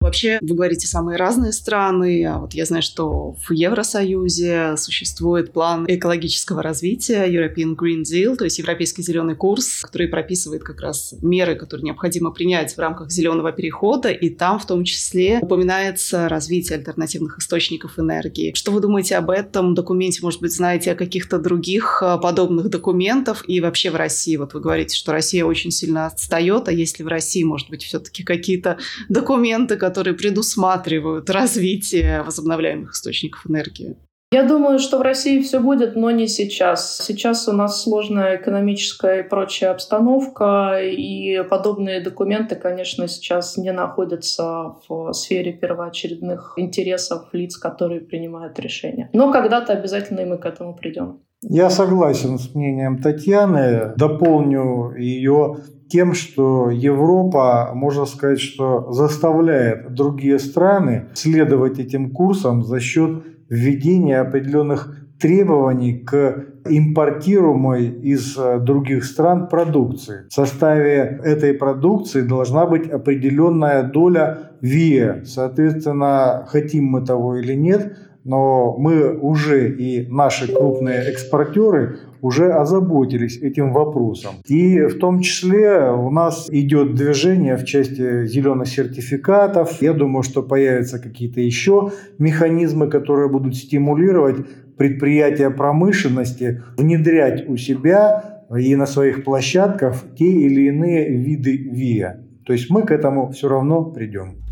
Вообще, 0.05 0.37
вы 0.39 0.55
говорите 0.55 0.85
самые 0.85 1.17
разные 1.17 1.51
страны. 1.51 2.23
А 2.25 2.37
вот 2.37 2.53
я 2.53 2.65
знаю, 2.65 2.83
что 2.83 3.35
в 3.47 3.51
Евросоюзе 3.51 4.77
существует 4.77 5.51
план 5.51 5.85
экологического 5.87 6.61
развития 6.61 7.25
European 7.25 7.75
Green 7.75 8.03
Deal, 8.03 8.35
то 8.35 8.43
есть 8.43 8.59
Европейский 8.59 9.01
зеленый 9.01 9.35
курс, 9.35 9.81
который 9.81 10.07
прописывает 10.07 10.63
как 10.63 10.79
раз 10.79 11.15
меры, 11.23 11.55
которые 11.55 11.85
необходимо 11.85 12.29
принять 12.29 12.75
в 12.75 12.77
рамках 12.77 13.09
зеленого 13.09 13.51
перехода, 13.51 14.09
и 14.09 14.29
там 14.29 14.59
в 14.59 14.67
том 14.67 14.83
числе 14.83 15.39
упоминается 15.41 16.29
развитие 16.29 16.77
альтернативных 16.77 17.39
источников 17.39 17.97
энергии. 17.97 18.53
Что 18.53 18.71
вы 18.71 18.81
думаете 18.81 19.15
об 19.15 19.31
этом 19.31 19.73
документе? 19.73 20.19
Может 20.21 20.39
быть, 20.39 20.53
знаете 20.53 20.91
о 20.91 20.95
каких-то 20.95 21.39
других 21.39 22.03
а, 22.03 22.19
подобных 22.19 22.69
документах 22.69 23.43
и 23.47 23.59
вообще 23.59 23.89
в 23.89 23.95
России? 23.95 24.35
Вот 24.35 24.53
вы 24.53 24.59
говорите, 24.59 24.95
что 24.95 25.13
Россия 25.13 25.45
очень 25.45 25.71
сильно 25.71 26.05
отстает, 26.05 26.67
а 26.67 26.71
если 26.71 27.01
в 27.01 27.07
России, 27.07 27.41
может 27.41 27.71
быть, 27.71 27.81
все-таки 27.81 28.23
какие-то 28.23 28.77
документы, 29.09 29.77
которые 29.77 29.94
предусматривают 30.03 31.29
развитие 31.29 32.21
возобновляемых 32.23 32.91
источников 32.91 33.47
энергии? 33.47 33.95
Я 34.31 34.43
думаю, 34.43 34.79
что 34.79 34.97
в 34.97 35.01
России 35.01 35.41
все 35.41 35.59
будет, 35.59 35.95
но 35.95 36.11
не 36.11 36.27
сейчас. 36.27 36.97
Сейчас 36.97 37.47
у 37.47 37.53
нас 37.53 37.83
сложная 37.83 38.35
экономическая 38.35 39.21
и 39.21 39.23
прочая 39.23 39.71
обстановка, 39.71 40.79
и 40.81 41.41
подобные 41.49 42.01
документы, 42.01 42.55
конечно, 42.55 43.07
сейчас 43.07 43.55
не 43.55 43.71
находятся 43.71 44.73
в 44.89 45.13
сфере 45.13 45.53
первоочередных 45.53 46.55
интересов 46.57 47.29
лиц, 47.33 47.55
которые 47.55 48.01
принимают 48.01 48.59
решения. 48.59 49.09
Но 49.13 49.31
когда-то 49.31 49.73
обязательно 49.73 50.21
и 50.21 50.25
мы 50.25 50.37
к 50.37 50.45
этому 50.45 50.75
придем. 50.75 51.21
Я 51.41 51.69
согласен 51.69 52.39
с 52.39 52.55
мнением 52.55 53.01
Татьяны. 53.01 53.93
Дополню 53.95 54.95
ее 54.97 55.57
тем, 55.89 56.13
что 56.13 56.69
Европа, 56.69 57.71
можно 57.73 58.05
сказать, 58.05 58.39
что 58.39 58.91
заставляет 58.91 59.93
другие 59.93 60.39
страны 60.39 61.09
следовать 61.13 61.79
этим 61.79 62.11
курсам 62.11 62.63
за 62.63 62.79
счет 62.79 63.23
введения 63.49 64.19
определенных 64.19 64.97
требований 65.19 65.99
к 65.99 66.45
импортируемой 66.67 67.87
из 67.87 68.37
э, 68.37 68.59
других 68.59 69.05
стран 69.05 69.47
продукции. 69.47 70.25
В 70.29 70.33
составе 70.33 71.21
этой 71.23 71.53
продукции 71.53 72.21
должна 72.21 72.65
быть 72.65 72.89
определенная 72.89 73.83
доля 73.83 74.51
ВИА. 74.61 75.23
Соответственно, 75.25 76.45
хотим 76.47 76.85
мы 76.85 77.05
того 77.05 77.37
или 77.37 77.53
нет, 77.53 77.97
но 78.23 78.75
мы 78.77 79.15
уже 79.15 79.69
и 79.69 80.07
наши 80.07 80.51
крупные 80.51 81.03
экспортеры 81.11 81.99
уже 82.25 82.51
озаботились 82.51 83.37
этим 83.37 83.71
вопросом. 83.71 84.35
И 84.47 84.81
в 84.81 84.97
том 84.97 85.19
числе 85.19 85.91
у 85.91 86.09
нас 86.09 86.49
идет 86.49 86.95
движение 86.95 87.55
в 87.55 87.65
части 87.65 88.25
зеленых 88.25 88.67
сертификатов. 88.67 89.79
Я 89.81 89.93
думаю, 89.93 90.23
что 90.23 90.41
появятся 90.41 90.97
какие-то 90.97 91.39
еще 91.39 91.91
механизмы, 92.17 92.87
которые 92.87 93.29
будут 93.29 93.55
стимулировать 93.55 94.37
предприятия 94.75 95.51
промышленности 95.51 96.63
внедрять 96.77 97.47
у 97.47 97.57
себя 97.57 98.43
и 98.57 98.75
на 98.75 98.87
своих 98.87 99.23
площадках 99.23 100.03
те 100.17 100.25
или 100.25 100.67
иные 100.69 101.15
виды 101.15 101.55
ВИА. 101.57 102.21
То 102.45 102.53
есть 102.53 102.71
мы 102.71 102.81
к 102.81 102.91
этому 102.91 103.31
все 103.31 103.49
равно 103.49 103.83
придем. 103.83 104.44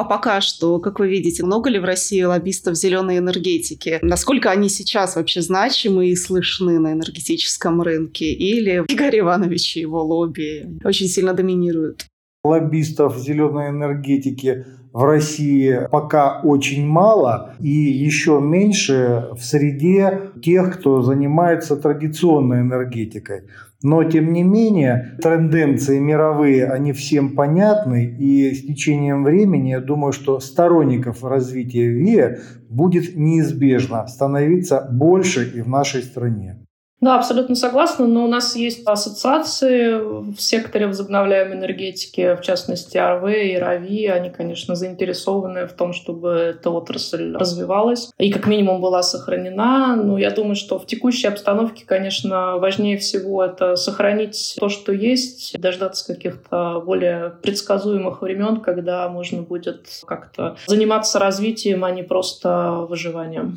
А 0.00 0.04
пока 0.04 0.40
что, 0.40 0.78
как 0.78 0.98
вы 0.98 1.10
видите, 1.10 1.44
много 1.44 1.68
ли 1.68 1.78
в 1.78 1.84
России 1.84 2.22
лоббистов 2.22 2.74
зеленой 2.74 3.18
энергетики? 3.18 3.98
Насколько 4.00 4.50
они 4.50 4.70
сейчас 4.70 5.14
вообще 5.14 5.42
значимы 5.42 6.08
и 6.08 6.16
слышны 6.16 6.78
на 6.78 6.94
энергетическом 6.94 7.82
рынке? 7.82 8.32
Или 8.32 8.82
Игорь 8.88 9.18
Иванович 9.18 9.76
и 9.76 9.80
его 9.80 10.02
лобби 10.02 10.78
очень 10.84 11.06
сильно 11.06 11.34
доминируют? 11.34 12.06
Лоббистов 12.42 13.18
зеленой 13.18 13.68
энергетики 13.68 14.64
в 14.94 15.04
России 15.04 15.86
пока 15.90 16.40
очень 16.40 16.86
мало 16.86 17.54
и 17.60 17.68
еще 17.68 18.40
меньше 18.40 19.28
в 19.32 19.42
среде 19.42 20.30
тех, 20.42 20.78
кто 20.78 21.02
занимается 21.02 21.76
традиционной 21.76 22.62
энергетикой. 22.62 23.42
Но, 23.82 24.04
тем 24.04 24.32
не 24.32 24.42
менее, 24.42 25.16
тенденции 25.22 25.98
мировые, 25.98 26.66
они 26.66 26.92
всем 26.92 27.34
понятны, 27.34 28.04
и 28.04 28.54
с 28.54 28.62
течением 28.62 29.24
времени, 29.24 29.70
я 29.70 29.80
думаю, 29.80 30.12
что 30.12 30.38
сторонников 30.38 31.24
развития 31.24 31.88
ВИА 31.88 32.38
будет 32.68 33.16
неизбежно 33.16 34.06
становиться 34.06 34.86
больше 34.92 35.50
и 35.54 35.62
в 35.62 35.68
нашей 35.68 36.02
стране. 36.02 36.58
Да, 37.00 37.16
абсолютно 37.16 37.54
согласна, 37.54 38.06
но 38.06 38.24
у 38.24 38.28
нас 38.28 38.54
есть 38.56 38.86
ассоциации 38.86 39.94
в 40.34 40.38
секторе 40.38 40.86
возобновляемой 40.86 41.56
энергетики, 41.56 42.36
в 42.36 42.42
частности 42.42 42.98
РВ 42.98 43.24
и 43.26 43.56
РАВИ, 43.56 44.06
они, 44.06 44.28
конечно, 44.28 44.74
заинтересованы 44.74 45.66
в 45.66 45.72
том, 45.72 45.94
чтобы 45.94 46.28
эта 46.28 46.68
отрасль 46.68 47.34
развивалась 47.34 48.10
и 48.18 48.30
как 48.30 48.46
минимум 48.46 48.82
была 48.82 49.02
сохранена. 49.02 49.96
Но 49.96 50.18
я 50.18 50.30
думаю, 50.30 50.56
что 50.56 50.78
в 50.78 50.86
текущей 50.86 51.28
обстановке, 51.28 51.84
конечно, 51.86 52.58
важнее 52.58 52.98
всего 52.98 53.42
это 53.42 53.76
сохранить 53.76 54.56
то, 54.60 54.68
что 54.68 54.92
есть, 54.92 55.58
дождаться 55.58 56.06
каких-то 56.06 56.82
более 56.84 57.30
предсказуемых 57.42 58.20
времен, 58.20 58.60
когда 58.60 59.08
можно 59.08 59.40
будет 59.40 59.86
как-то 60.06 60.56
заниматься 60.66 61.18
развитием, 61.18 61.82
а 61.84 61.90
не 61.92 62.02
просто 62.02 62.86
выживанием. 62.88 63.56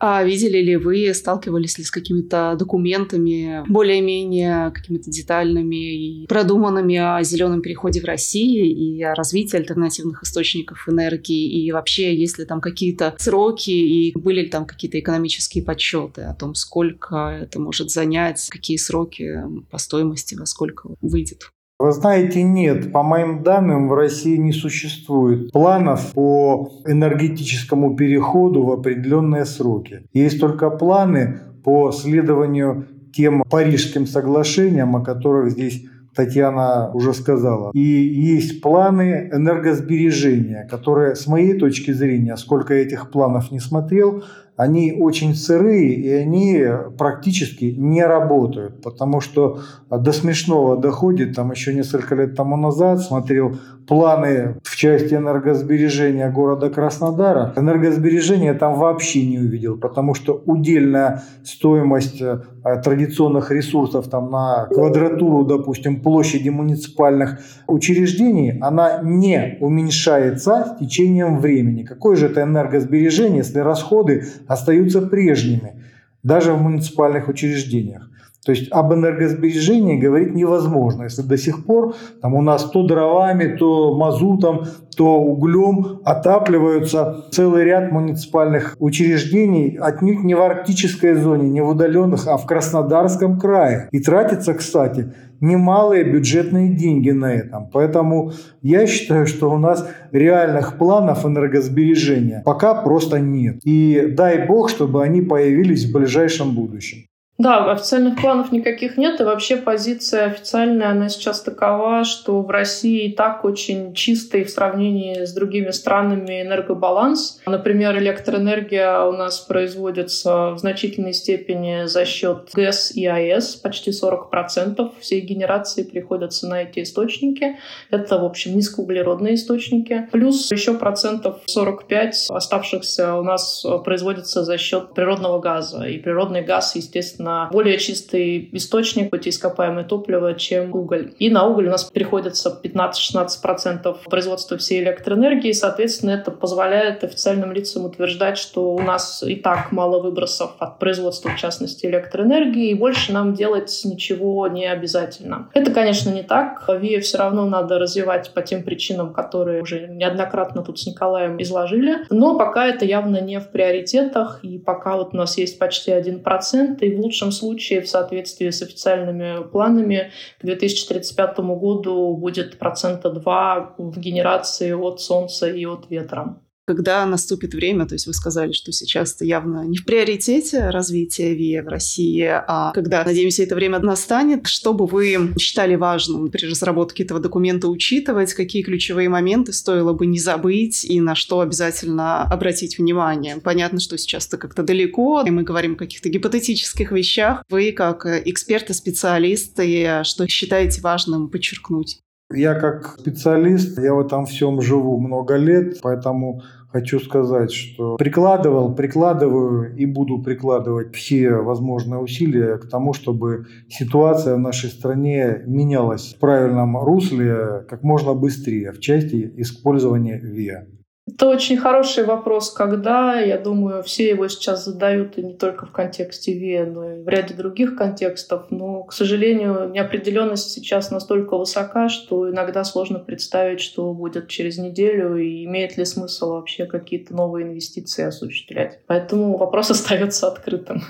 А 0.00 0.24
видели 0.24 0.58
ли 0.58 0.76
вы, 0.76 1.12
сталкивались 1.12 1.76
ли 1.76 1.84
с 1.84 1.90
какими-то 1.90 2.56
документами, 2.58 3.62
более-менее 3.68 4.70
какими-то 4.70 5.10
детальными 5.10 6.22
и 6.22 6.26
продуманными 6.26 6.96
о 6.96 7.22
зеленом 7.22 7.60
переходе 7.60 8.00
в 8.00 8.06
России 8.06 8.66
и 8.70 9.02
о 9.02 9.14
развитии 9.14 9.58
альтернативных 9.58 10.22
источников 10.22 10.88
энергии? 10.88 11.64
И 11.64 11.70
вообще, 11.70 12.16
есть 12.16 12.38
ли 12.38 12.46
там 12.46 12.62
какие-то 12.62 13.14
сроки 13.18 13.70
и 13.70 14.18
были 14.18 14.40
ли 14.42 14.48
там 14.48 14.64
какие-то 14.64 14.98
экономические 14.98 15.62
подсчеты 15.62 16.22
о 16.22 16.34
том, 16.34 16.54
сколько 16.54 17.38
это 17.42 17.60
может 17.60 17.90
занять, 17.90 18.48
какие 18.48 18.78
сроки 18.78 19.42
по 19.70 19.76
стоимости, 19.76 20.34
во 20.34 20.46
сколько 20.46 20.88
выйдет? 21.02 21.50
Вы 21.80 21.92
знаете, 21.92 22.42
нет, 22.42 22.92
по 22.92 23.02
моим 23.02 23.42
данным, 23.42 23.88
в 23.88 23.94
России 23.94 24.36
не 24.36 24.52
существует 24.52 25.50
планов 25.50 26.12
по 26.12 26.70
энергетическому 26.86 27.96
переходу 27.96 28.64
в 28.64 28.72
определенные 28.72 29.46
сроки. 29.46 30.02
Есть 30.12 30.40
только 30.40 30.68
планы 30.68 31.40
по 31.64 31.90
следованию 31.90 32.86
тем 33.14 33.42
Парижским 33.48 34.06
соглашениям, 34.06 34.94
о 34.94 35.02
которых 35.02 35.52
здесь 35.52 35.86
Татьяна 36.14 36.90
уже 36.92 37.14
сказала. 37.14 37.70
И 37.72 37.80
есть 37.80 38.60
планы 38.60 39.30
энергосбережения, 39.32 40.68
которые, 40.70 41.14
с 41.14 41.26
моей 41.26 41.58
точки 41.58 41.92
зрения, 41.92 42.36
сколько 42.36 42.74
я 42.74 42.82
этих 42.82 43.10
планов 43.10 43.50
не 43.52 43.58
смотрел, 43.58 44.24
они 44.56 44.92
очень 44.92 45.34
сырые 45.34 45.94
и 45.94 46.10
они 46.10 46.64
практически 46.98 47.64
не 47.76 48.04
работают, 48.04 48.82
потому 48.82 49.20
что 49.20 49.60
до 49.90 50.12
смешного 50.12 50.76
доходит, 50.76 51.34
там 51.34 51.50
еще 51.50 51.72
несколько 51.72 52.14
лет 52.14 52.36
тому 52.36 52.56
назад 52.56 53.00
смотрел 53.00 53.56
планы 53.90 54.56
в 54.62 54.76
части 54.76 55.14
энергосбережения 55.14 56.30
города 56.30 56.70
Краснодара. 56.70 57.52
Энергосбережения 57.56 58.54
там 58.54 58.74
вообще 58.74 59.26
не 59.26 59.38
увидел, 59.38 59.78
потому 59.78 60.14
что 60.14 60.40
удельная 60.46 61.24
стоимость 61.42 62.22
э, 62.22 62.38
традиционных 62.84 63.50
ресурсов 63.50 64.08
там 64.08 64.30
на 64.30 64.66
квадратуру, 64.66 65.44
допустим, 65.44 66.00
площади 66.02 66.50
муниципальных 66.50 67.40
учреждений, 67.66 68.58
она 68.60 69.00
не 69.02 69.58
уменьшается 69.60 70.76
с 70.76 70.78
течением 70.78 71.38
времени. 71.38 71.82
Какое 71.82 72.14
же 72.14 72.26
это 72.26 72.42
энергосбережение, 72.42 73.38
если 73.38 73.58
расходы 73.58 74.26
остаются 74.50 75.00
прежними, 75.00 75.84
даже 76.24 76.52
в 76.52 76.60
муниципальных 76.60 77.28
учреждениях. 77.28 78.09
То 78.44 78.52
есть 78.52 78.72
об 78.72 78.92
энергосбережении 78.94 79.98
говорить 79.98 80.34
невозможно, 80.34 81.04
если 81.04 81.22
до 81.22 81.36
сих 81.36 81.66
пор 81.66 81.94
там 82.22 82.34
у 82.34 82.40
нас 82.40 82.70
то 82.70 82.82
дровами, 82.82 83.56
то 83.56 83.94
мазутом, 83.94 84.64
то 84.96 85.18
углем 85.18 86.00
отапливаются 86.04 87.26
целый 87.30 87.64
ряд 87.64 87.92
муниципальных 87.92 88.76
учреждений, 88.78 89.76
отнюдь 89.80 90.24
не 90.24 90.34
в 90.34 90.40
арктической 90.40 91.14
зоне, 91.14 91.50
не 91.50 91.60
в 91.60 91.68
удаленных, 91.68 92.26
а 92.26 92.38
в 92.38 92.46
Краснодарском 92.46 93.38
крае. 93.38 93.88
И 93.92 94.00
тратится, 94.00 94.54
кстати, 94.54 95.12
немалые 95.40 96.04
бюджетные 96.04 96.74
деньги 96.74 97.10
на 97.10 97.34
этом. 97.34 97.68
Поэтому 97.70 98.32
я 98.62 98.86
считаю, 98.86 99.26
что 99.26 99.50
у 99.50 99.58
нас 99.58 99.86
реальных 100.12 100.78
планов 100.78 101.26
энергосбережения 101.26 102.42
пока 102.44 102.74
просто 102.74 103.20
нет. 103.20 103.60
И 103.64 104.12
дай 104.16 104.46
бог, 104.46 104.70
чтобы 104.70 105.02
они 105.02 105.20
появились 105.22 105.86
в 105.86 105.92
ближайшем 105.92 106.54
будущем. 106.54 107.09
Да, 107.40 107.72
официальных 107.72 108.20
планов 108.20 108.52
никаких 108.52 108.98
нет, 108.98 109.18
и 109.18 109.24
вообще 109.24 109.56
позиция 109.56 110.26
официальная, 110.26 110.90
она 110.90 111.08
сейчас 111.08 111.40
такова, 111.40 112.04
что 112.04 112.42
в 112.42 112.50
России 112.50 113.06
и 113.06 113.12
так 113.12 113.46
очень 113.46 113.94
чистый 113.94 114.44
в 114.44 114.50
сравнении 114.50 115.24
с 115.24 115.32
другими 115.32 115.70
странами 115.70 116.42
энергобаланс. 116.42 117.40
Например, 117.46 117.96
электроэнергия 117.96 119.04
у 119.04 119.12
нас 119.12 119.40
производится 119.40 120.50
в 120.50 120.58
значительной 120.58 121.14
степени 121.14 121.86
за 121.86 122.04
счет 122.04 122.50
ГЭС 122.52 122.90
и 122.90 123.06
АЭС, 123.06 123.56
почти 123.56 123.90
40% 123.90 124.90
всей 125.00 125.22
генерации 125.22 125.82
приходится 125.82 126.46
на 126.46 126.64
эти 126.64 126.82
источники. 126.82 127.56
Это, 127.90 128.18
в 128.18 128.24
общем, 128.26 128.54
низкоуглеродные 128.54 129.36
источники. 129.36 130.08
Плюс 130.12 130.52
еще 130.52 130.74
процентов 130.74 131.38
45 131.46 132.26
оставшихся 132.28 133.14
у 133.14 133.22
нас 133.22 133.64
производится 133.82 134.44
за 134.44 134.58
счет 134.58 134.92
природного 134.92 135.38
газа. 135.38 135.84
И 135.84 135.96
природный 135.96 136.42
газ, 136.42 136.76
естественно, 136.76 137.29
на 137.30 137.48
более 137.52 137.78
чистый 137.78 138.48
источник, 138.52 139.10
хоть 139.10 139.28
ископаемое 139.28 139.84
топливо, 139.84 140.34
чем 140.34 140.74
уголь. 140.74 141.12
И 141.18 141.30
на 141.30 141.46
уголь 141.46 141.68
у 141.68 141.70
нас 141.70 141.84
приходится 141.84 142.60
15-16% 142.62 143.96
производства 144.08 144.56
всей 144.56 144.82
электроэнергии. 144.82 145.52
Соответственно, 145.52 146.10
это 146.10 146.30
позволяет 146.30 147.04
официальным 147.04 147.52
лицам 147.52 147.84
утверждать, 147.84 148.38
что 148.38 148.74
у 148.74 148.80
нас 148.80 149.22
и 149.22 149.36
так 149.36 149.72
мало 149.72 150.00
выбросов 150.00 150.52
от 150.58 150.78
производства, 150.78 151.30
в 151.30 151.36
частности, 151.36 151.86
электроэнергии, 151.86 152.70
и 152.70 152.74
больше 152.74 153.12
нам 153.12 153.34
делать 153.34 153.80
ничего 153.84 154.46
не 154.48 154.66
обязательно. 154.66 155.48
Это, 155.54 155.70
конечно, 155.70 156.10
не 156.10 156.22
так. 156.22 156.68
ВИА 156.68 157.00
все 157.00 157.18
равно 157.18 157.46
надо 157.46 157.78
развивать 157.78 158.32
по 158.34 158.42
тем 158.42 158.62
причинам, 158.62 159.12
которые 159.12 159.62
уже 159.62 159.88
неоднократно 159.88 160.62
тут 160.62 160.80
с 160.80 160.86
Николаем 160.86 161.40
изложили. 161.40 162.06
Но 162.10 162.38
пока 162.38 162.66
это 162.66 162.84
явно 162.84 163.20
не 163.20 163.38
в 163.40 163.50
приоритетах, 163.50 164.40
и 164.42 164.58
пока 164.58 164.96
вот 164.96 165.14
у 165.14 165.16
нас 165.16 165.38
есть 165.38 165.58
почти 165.58 165.92
1%, 165.92 166.80
и 166.80 166.96
в 166.96 167.00
лучшем 167.00 167.19
лучшем 167.20 167.32
случае 167.32 167.80
в 167.80 167.88
соответствии 167.88 168.50
с 168.50 168.62
официальными 168.62 169.48
планами 169.48 170.10
к 170.40 170.44
2035 170.44 171.38
году 171.38 172.16
будет 172.16 172.58
процента 172.58 173.10
2 173.10 173.74
в 173.78 173.98
генерации 173.98 174.72
от 174.72 175.00
солнца 175.00 175.48
и 175.48 175.64
от 175.66 175.90
ветра 175.90 176.40
когда 176.66 177.04
наступит 177.06 177.54
время, 177.54 177.86
то 177.86 177.94
есть 177.94 178.06
вы 178.06 178.14
сказали, 178.14 178.52
что 178.52 178.70
сейчас 178.72 179.14
это 179.14 179.24
явно 179.24 179.64
не 179.64 179.76
в 179.76 179.84
приоритете 179.84 180.70
развития 180.70 181.34
ВИА 181.34 181.62
в 181.62 181.68
России, 181.68 182.24
а 182.26 182.72
когда, 182.72 183.04
надеемся, 183.04 183.42
это 183.42 183.54
время 183.54 183.80
настанет, 183.80 184.46
что 184.46 184.72
бы 184.72 184.86
вы 184.86 185.34
считали 185.38 185.74
важным 185.74 186.30
при 186.30 186.46
разработке 186.46 187.02
этого 187.02 187.18
документа 187.18 187.68
учитывать, 187.68 188.34
какие 188.34 188.62
ключевые 188.62 189.08
моменты 189.08 189.52
стоило 189.52 189.92
бы 189.92 190.06
не 190.06 190.18
забыть 190.18 190.84
и 190.84 191.00
на 191.00 191.14
что 191.14 191.40
обязательно 191.40 192.22
обратить 192.22 192.78
внимание? 192.78 193.38
Понятно, 193.38 193.80
что 193.80 193.98
сейчас 193.98 194.28
это 194.28 194.36
как-то 194.36 194.62
далеко, 194.62 195.22
и 195.26 195.30
мы 195.30 195.42
говорим 195.42 195.72
о 195.72 195.76
каких-то 195.76 196.08
гипотетических 196.08 196.92
вещах. 196.92 197.42
Вы, 197.50 197.72
как 197.72 198.06
эксперты, 198.06 198.74
специалисты, 198.74 200.02
что 200.04 200.28
считаете 200.28 200.80
важным 200.80 201.28
подчеркнуть? 201.28 202.00
Я 202.32 202.54
как 202.54 202.96
специалист, 203.00 203.76
я 203.78 203.92
в 203.92 204.00
этом 204.00 204.24
всем 204.24 204.62
живу 204.62 205.00
много 205.00 205.34
лет, 205.34 205.80
поэтому 205.82 206.42
хочу 206.68 207.00
сказать, 207.00 207.50
что 207.50 207.96
прикладывал, 207.96 208.72
прикладываю 208.74 209.74
и 209.74 209.84
буду 209.84 210.22
прикладывать 210.22 210.94
все 210.94 211.32
возможные 211.32 211.98
усилия 212.00 212.56
к 212.58 212.68
тому, 212.68 212.92
чтобы 212.92 213.46
ситуация 213.68 214.36
в 214.36 214.38
нашей 214.38 214.70
стране 214.70 215.42
менялась 215.44 216.14
в 216.14 216.20
правильном 216.20 216.76
русле 216.76 217.64
как 217.68 217.82
можно 217.82 218.14
быстрее 218.14 218.70
в 218.70 218.78
части 218.78 219.32
использования 219.36 220.18
ВИА. 220.18 220.66
Это 221.14 221.28
очень 221.28 221.56
хороший 221.56 222.04
вопрос, 222.04 222.50
когда, 222.50 223.18
я 223.20 223.38
думаю, 223.38 223.82
все 223.82 224.08
его 224.08 224.28
сейчас 224.28 224.64
задают 224.64 225.18
и 225.18 225.22
не 225.22 225.34
только 225.34 225.66
в 225.66 225.72
контексте 225.72 226.32
ВИА, 226.32 226.66
но 226.66 226.92
и 226.92 227.02
в 227.02 227.08
ряде 227.08 227.34
других 227.34 227.76
контекстов. 227.76 228.46
Но, 228.50 228.84
к 228.84 228.92
сожалению, 228.92 229.70
неопределенность 229.70 230.50
сейчас 230.50 230.90
настолько 230.90 231.36
высока, 231.36 231.88
что 231.88 232.30
иногда 232.30 232.64
сложно 232.64 232.98
представить, 232.98 233.60
что 233.60 233.92
будет 233.92 234.28
через 234.28 234.58
неделю 234.58 235.16
и 235.16 235.44
имеет 235.44 235.76
ли 235.76 235.84
смысл 235.84 236.30
вообще 236.30 236.66
какие-то 236.66 237.14
новые 237.14 237.46
инвестиции 237.46 238.04
осуществлять. 238.04 238.80
Поэтому 238.86 239.36
вопрос 239.36 239.70
остается 239.70 240.28
открытым. 240.28 240.82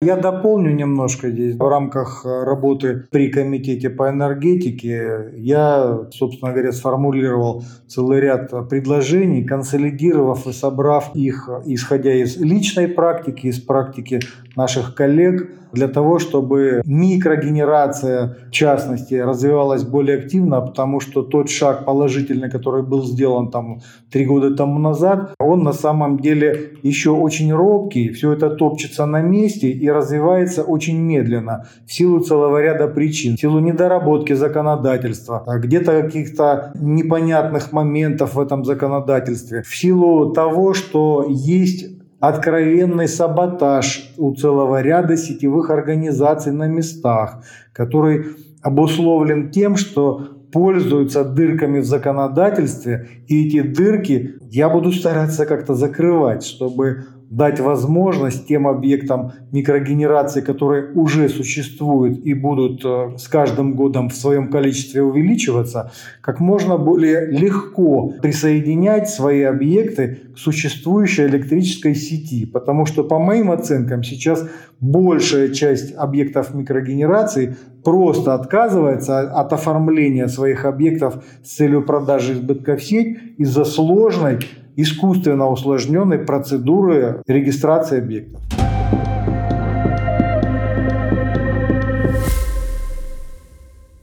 Я 0.00 0.14
дополню 0.14 0.70
немножко 0.70 1.28
здесь. 1.28 1.56
В 1.56 1.68
рамках 1.68 2.24
э, 2.24 2.44
работы 2.44 3.08
при 3.10 3.32
Комитете 3.32 3.90
по 3.90 4.08
энергетике 4.08 5.32
я, 5.34 6.06
собственно 6.12 6.52
говоря, 6.52 6.70
сформулировал 6.70 7.64
целый 7.88 8.20
ряд 8.20 8.48
предложений, 8.68 9.42
консолидировав 9.42 10.46
и 10.46 10.52
собрав 10.52 11.16
их, 11.16 11.50
исходя 11.66 12.14
из 12.14 12.36
личной 12.36 12.86
практики, 12.86 13.48
из 13.48 13.58
практики 13.58 14.20
наших 14.58 14.94
коллег, 14.94 15.48
для 15.72 15.88
того, 15.88 16.18
чтобы 16.18 16.82
микрогенерация, 16.84 18.36
в 18.48 18.50
частности, 18.50 19.14
развивалась 19.14 19.84
более 19.84 20.18
активно, 20.18 20.60
потому 20.60 21.00
что 21.00 21.22
тот 21.22 21.50
шаг 21.50 21.84
положительный, 21.84 22.50
который 22.50 22.82
был 22.82 23.04
сделан 23.04 23.50
там 23.50 23.80
три 24.10 24.24
года 24.26 24.56
тому 24.56 24.78
назад, 24.78 25.34
он 25.38 25.62
на 25.62 25.72
самом 25.72 26.18
деле 26.18 26.72
еще 26.82 27.10
очень 27.10 27.52
робкий, 27.52 28.08
все 28.12 28.32
это 28.32 28.50
топчется 28.50 29.06
на 29.06 29.20
месте 29.20 29.68
и 29.70 29.90
развивается 29.90 30.62
очень 30.62 30.98
медленно 30.98 31.66
в 31.86 31.92
силу 31.92 32.20
целого 32.20 32.62
ряда 32.62 32.88
причин, 32.88 33.36
в 33.36 33.40
силу 33.40 33.60
недоработки 33.60 34.34
законодательства, 34.34 35.44
где-то 35.46 36.02
каких-то 36.02 36.72
непонятных 36.74 37.72
моментов 37.72 38.34
в 38.34 38.40
этом 38.40 38.64
законодательстве, 38.64 39.62
в 39.62 39.76
силу 39.76 40.32
того, 40.32 40.74
что 40.74 41.26
есть 41.28 41.97
откровенный 42.20 43.08
саботаж 43.08 44.12
у 44.16 44.34
целого 44.34 44.82
ряда 44.82 45.16
сетевых 45.16 45.70
организаций 45.70 46.52
на 46.52 46.66
местах, 46.66 47.44
который 47.72 48.26
обусловлен 48.62 49.50
тем, 49.50 49.76
что 49.76 50.38
пользуются 50.52 51.24
дырками 51.24 51.80
в 51.80 51.84
законодательстве, 51.84 53.08
и 53.26 53.46
эти 53.46 53.60
дырки 53.60 54.36
я 54.50 54.68
буду 54.68 54.92
стараться 54.92 55.46
как-то 55.46 55.74
закрывать, 55.74 56.42
чтобы 56.44 57.04
дать 57.30 57.60
возможность 57.60 58.46
тем 58.46 58.66
объектам 58.66 59.32
микрогенерации, 59.52 60.40
которые 60.40 60.92
уже 60.92 61.28
существуют 61.28 62.24
и 62.24 62.32
будут 62.32 62.82
э, 62.84 63.18
с 63.18 63.28
каждым 63.28 63.74
годом 63.74 64.08
в 64.08 64.14
своем 64.14 64.50
количестве 64.50 65.02
увеличиваться, 65.02 65.92
как 66.22 66.40
можно 66.40 66.78
более 66.78 67.26
легко 67.26 68.14
присоединять 68.22 69.10
свои 69.10 69.42
объекты 69.42 70.20
к 70.34 70.38
существующей 70.38 71.26
электрической 71.26 71.94
сети. 71.94 72.46
Потому 72.46 72.86
что, 72.86 73.04
по 73.04 73.18
моим 73.18 73.50
оценкам, 73.50 74.02
сейчас 74.02 74.48
большая 74.80 75.50
часть 75.50 75.94
объектов 75.94 76.54
микрогенерации 76.54 77.56
просто 77.84 78.34
отказывается 78.34 79.20
от 79.20 79.52
оформления 79.52 80.28
своих 80.28 80.64
объектов 80.64 81.22
с 81.44 81.56
целью 81.56 81.82
продажи 81.82 82.32
избытка 82.32 82.76
в 82.76 82.82
сеть 82.82 83.18
из-за 83.36 83.64
сложной 83.64 84.38
искусственно 84.78 85.50
усложненной 85.50 86.18
процедуры 86.18 87.20
регистрации 87.26 87.98
объектов. 87.98 88.40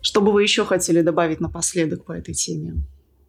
Что 0.02 0.22
бы 0.22 0.34
вы 0.34 0.44
еще 0.44 0.66
хотели 0.66 1.02
добавить 1.02 1.40
напоследок 1.40 2.04
по 2.04 2.12
этой 2.12 2.34
теме? 2.34 2.74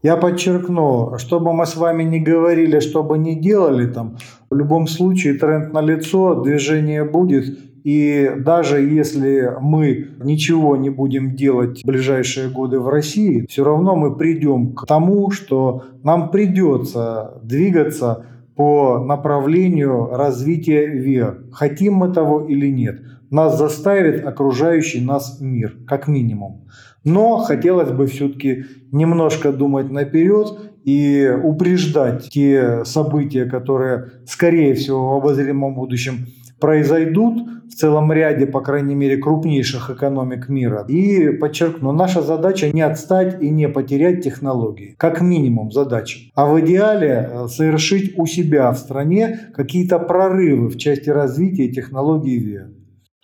Я 0.03 0.17
подчеркну, 0.17 1.19
что 1.19 1.39
бы 1.39 1.53
мы 1.53 1.67
с 1.67 1.77
вами 1.77 2.03
не 2.03 2.19
говорили, 2.19 2.81
что 2.81 3.05
бы 3.05 3.17
ни 3.17 3.35
делали 3.35 3.87
там, 3.87 4.19
в 4.51 4.57
любом 4.57 4.89
случае 4.89 5.35
тренд 5.35 5.73
на 5.73 5.81
лицо, 5.81 6.43
движение 6.43 7.05
будет, 7.05 7.59
и 7.87 8.33
даже 8.39 8.81
если 8.81 9.49
мы 9.61 10.09
ничего 10.19 10.77
не 10.77 10.91
будем 10.91 11.37
делать 11.37 11.83
в 11.85 11.87
ближайшие 11.87 12.49
годы 12.49 12.81
в 12.81 12.89
России, 12.89 13.47
все 13.49 13.63
равно 13.63 13.95
мы 13.95 14.17
придем 14.17 14.73
к 14.75 14.87
тому, 14.89 15.31
что 15.31 15.85
нам 16.03 16.33
придется 16.33 17.39
двигаться 17.45 18.27
по 18.57 18.99
направлению 18.99 20.09
развития 20.11 20.85
ВИА. 20.85 21.37
Хотим 21.53 21.95
мы 21.95 22.13
того 22.13 22.41
или 22.41 22.67
нет. 22.67 23.03
Нас 23.31 23.57
заставит 23.57 24.27
окружающий 24.27 25.01
нас 25.01 25.41
мир, 25.41 25.77
как 25.87 26.09
минимум. 26.09 26.67
Но 27.05 27.39
хотелось 27.39 27.93
бы 27.93 28.09
все-таки 28.09 28.65
немножко 28.91 29.53
думать 29.53 29.93
наперед 29.93 30.59
и 30.83 31.33
упреждать 31.41 32.31
те 32.31 32.85
события, 32.85 33.45
которые, 33.45 34.07
скорее 34.27 34.75
всего, 34.75 35.11
в 35.11 35.19
обозримом 35.19 35.77
будущем 35.77 36.27
произойдут 36.59 37.56
в 37.71 37.75
целом 37.75 38.13
ряде, 38.13 38.47
по 38.47 38.61
крайней 38.61 38.95
мере, 38.95 39.17
крупнейших 39.17 39.91
экономик 39.91 40.49
мира. 40.49 40.85
И 40.89 41.31
подчеркну, 41.31 41.93
наша 41.93 42.23
задача 42.23 42.71
не 42.71 42.83
отстать 42.83 43.43
и 43.43 43.51
не 43.51 43.69
потерять 43.69 44.23
технологии. 44.23 44.95
Как 44.99 45.21
минимум 45.21 45.71
задача. 45.71 46.19
А 46.35 46.47
в 46.47 46.61
идеале 46.61 47.29
э, 47.31 47.49
совершить 47.49 48.19
у 48.19 48.27
себя 48.27 48.71
в 48.73 48.79
стране 48.79 49.51
какие-то 49.55 49.99
прорывы 49.99 50.69
в 50.69 50.77
части 50.77 51.11
развития 51.11 51.69
технологий 51.69 52.39
ВИА. 52.39 52.69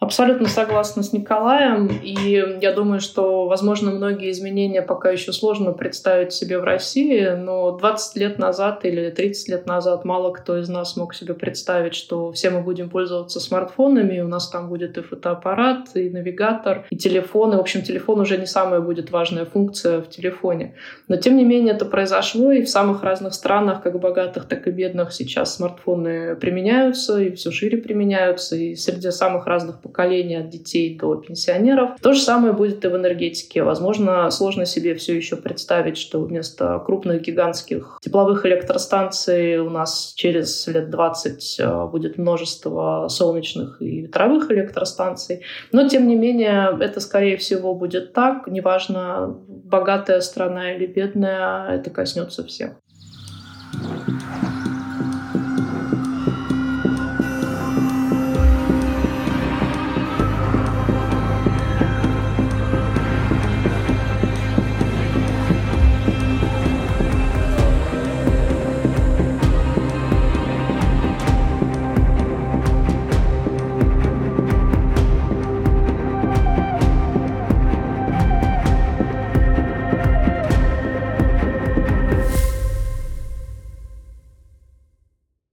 Абсолютно 0.03 0.49
согласна 0.49 1.05
с 1.05 1.12
Николаем. 1.12 1.87
И 1.87 2.59
я 2.61 2.73
думаю, 2.73 2.99
что, 2.99 3.47
возможно, 3.47 3.93
многие 3.93 4.33
изменения 4.33 4.83
пока 4.83 5.11
еще 5.11 5.33
сложно 5.33 5.71
представить 5.71 6.33
себе 6.33 6.59
в 6.59 6.65
России, 6.65 7.29
но 7.38 7.79
20 7.79 8.17
лет 8.17 8.37
назад 8.37 8.85
или 8.85 9.11
30 9.11 9.49
лет 9.49 9.67
назад 9.67 10.05
мало 10.05 10.33
кто 10.33 10.59
из 10.59 10.69
нас 10.69 10.97
мог 10.97 11.15
себе 11.15 11.35
представить, 11.35 11.95
что 11.95 12.33
все 12.33 12.51
мы 12.51 12.62
будем 12.62 12.91
пользоваться 12.91 13.38
смартфонами, 13.38 14.17
и 14.17 14.21
у 14.23 14.27
нас 14.27 14.49
там 14.49 14.69
будет 14.69 14.99
и 14.99 15.03
фотоаппарат, 15.03 15.91
и 15.95 16.11
навигатор, 16.11 16.85
и 16.91 16.97
телефон. 16.97 17.53
И, 17.53 17.57
в 17.57 17.61
общем, 17.61 17.83
телефон 17.83 18.19
уже 18.23 18.38
не 18.38 18.47
самая 18.47 18.81
будет 18.81 19.12
важная 19.12 19.45
функция 19.45 20.01
в 20.01 20.11
телефоне. 20.11 20.75
Но, 21.07 21.15
тем 21.15 21.37
не 21.37 21.45
менее, 21.45 21.75
это 21.75 21.85
произошло, 21.85 22.51
и 22.51 22.62
в 22.62 22.69
самых 22.69 23.05
разных 23.05 23.35
странах, 23.35 23.85
как 23.85 24.01
богатых, 24.01 24.49
так 24.49 24.67
и 24.67 24.73
бедных, 24.73 25.12
сейчас 25.12 25.55
смартфоны 25.55 26.35
применяются, 26.35 27.21
и 27.21 27.31
все 27.37 27.53
шире 27.53 27.79
применяются, 27.79 28.57
и 28.57 28.75
среди 28.75 29.12
самых 29.12 29.47
разных 29.47 29.81
поколения 29.93 30.41
от 30.41 30.49
детей 30.49 30.99
до 30.99 31.15
пенсионеров. 31.17 31.91
То 32.01 32.15
же 32.15 32.21
самое 32.21 32.55
будет 32.55 32.85
и 32.85 32.89
в 32.89 32.97
энергетике. 32.97 33.63
Возможно, 33.63 34.31
сложно 34.31 34.65
себе 34.65 34.95
все 34.95 35.15
еще 35.15 35.37
представить, 35.37 35.99
что 35.99 36.21
вместо 36.21 36.79
крупных 36.85 37.21
гигантских 37.21 37.99
тепловых 38.01 38.47
электростанций 38.47 39.59
у 39.59 39.69
нас 39.69 40.15
через 40.17 40.67
лет 40.67 40.91
20 40.91 41.61
э, 41.61 41.87
будет 41.87 42.19
множество 42.19 43.07
солнечных 43.09 43.83
и 43.83 44.03
ветровых 44.03 44.51
электростанций. 44.51 45.43
Но, 45.73 45.89
тем 45.89 46.09
не 46.09 46.17
менее, 46.17 46.77
это, 46.81 47.01
скорее 47.01 47.37
всего, 47.37 47.75
будет 47.75 48.15
так. 48.15 48.47
Неважно, 48.47 49.37
богатая 49.47 50.21
страна 50.21 50.73
или 50.73 50.87
бедная, 50.87 51.77
это 51.77 51.91
коснется 51.91 52.45
всех. 52.45 52.73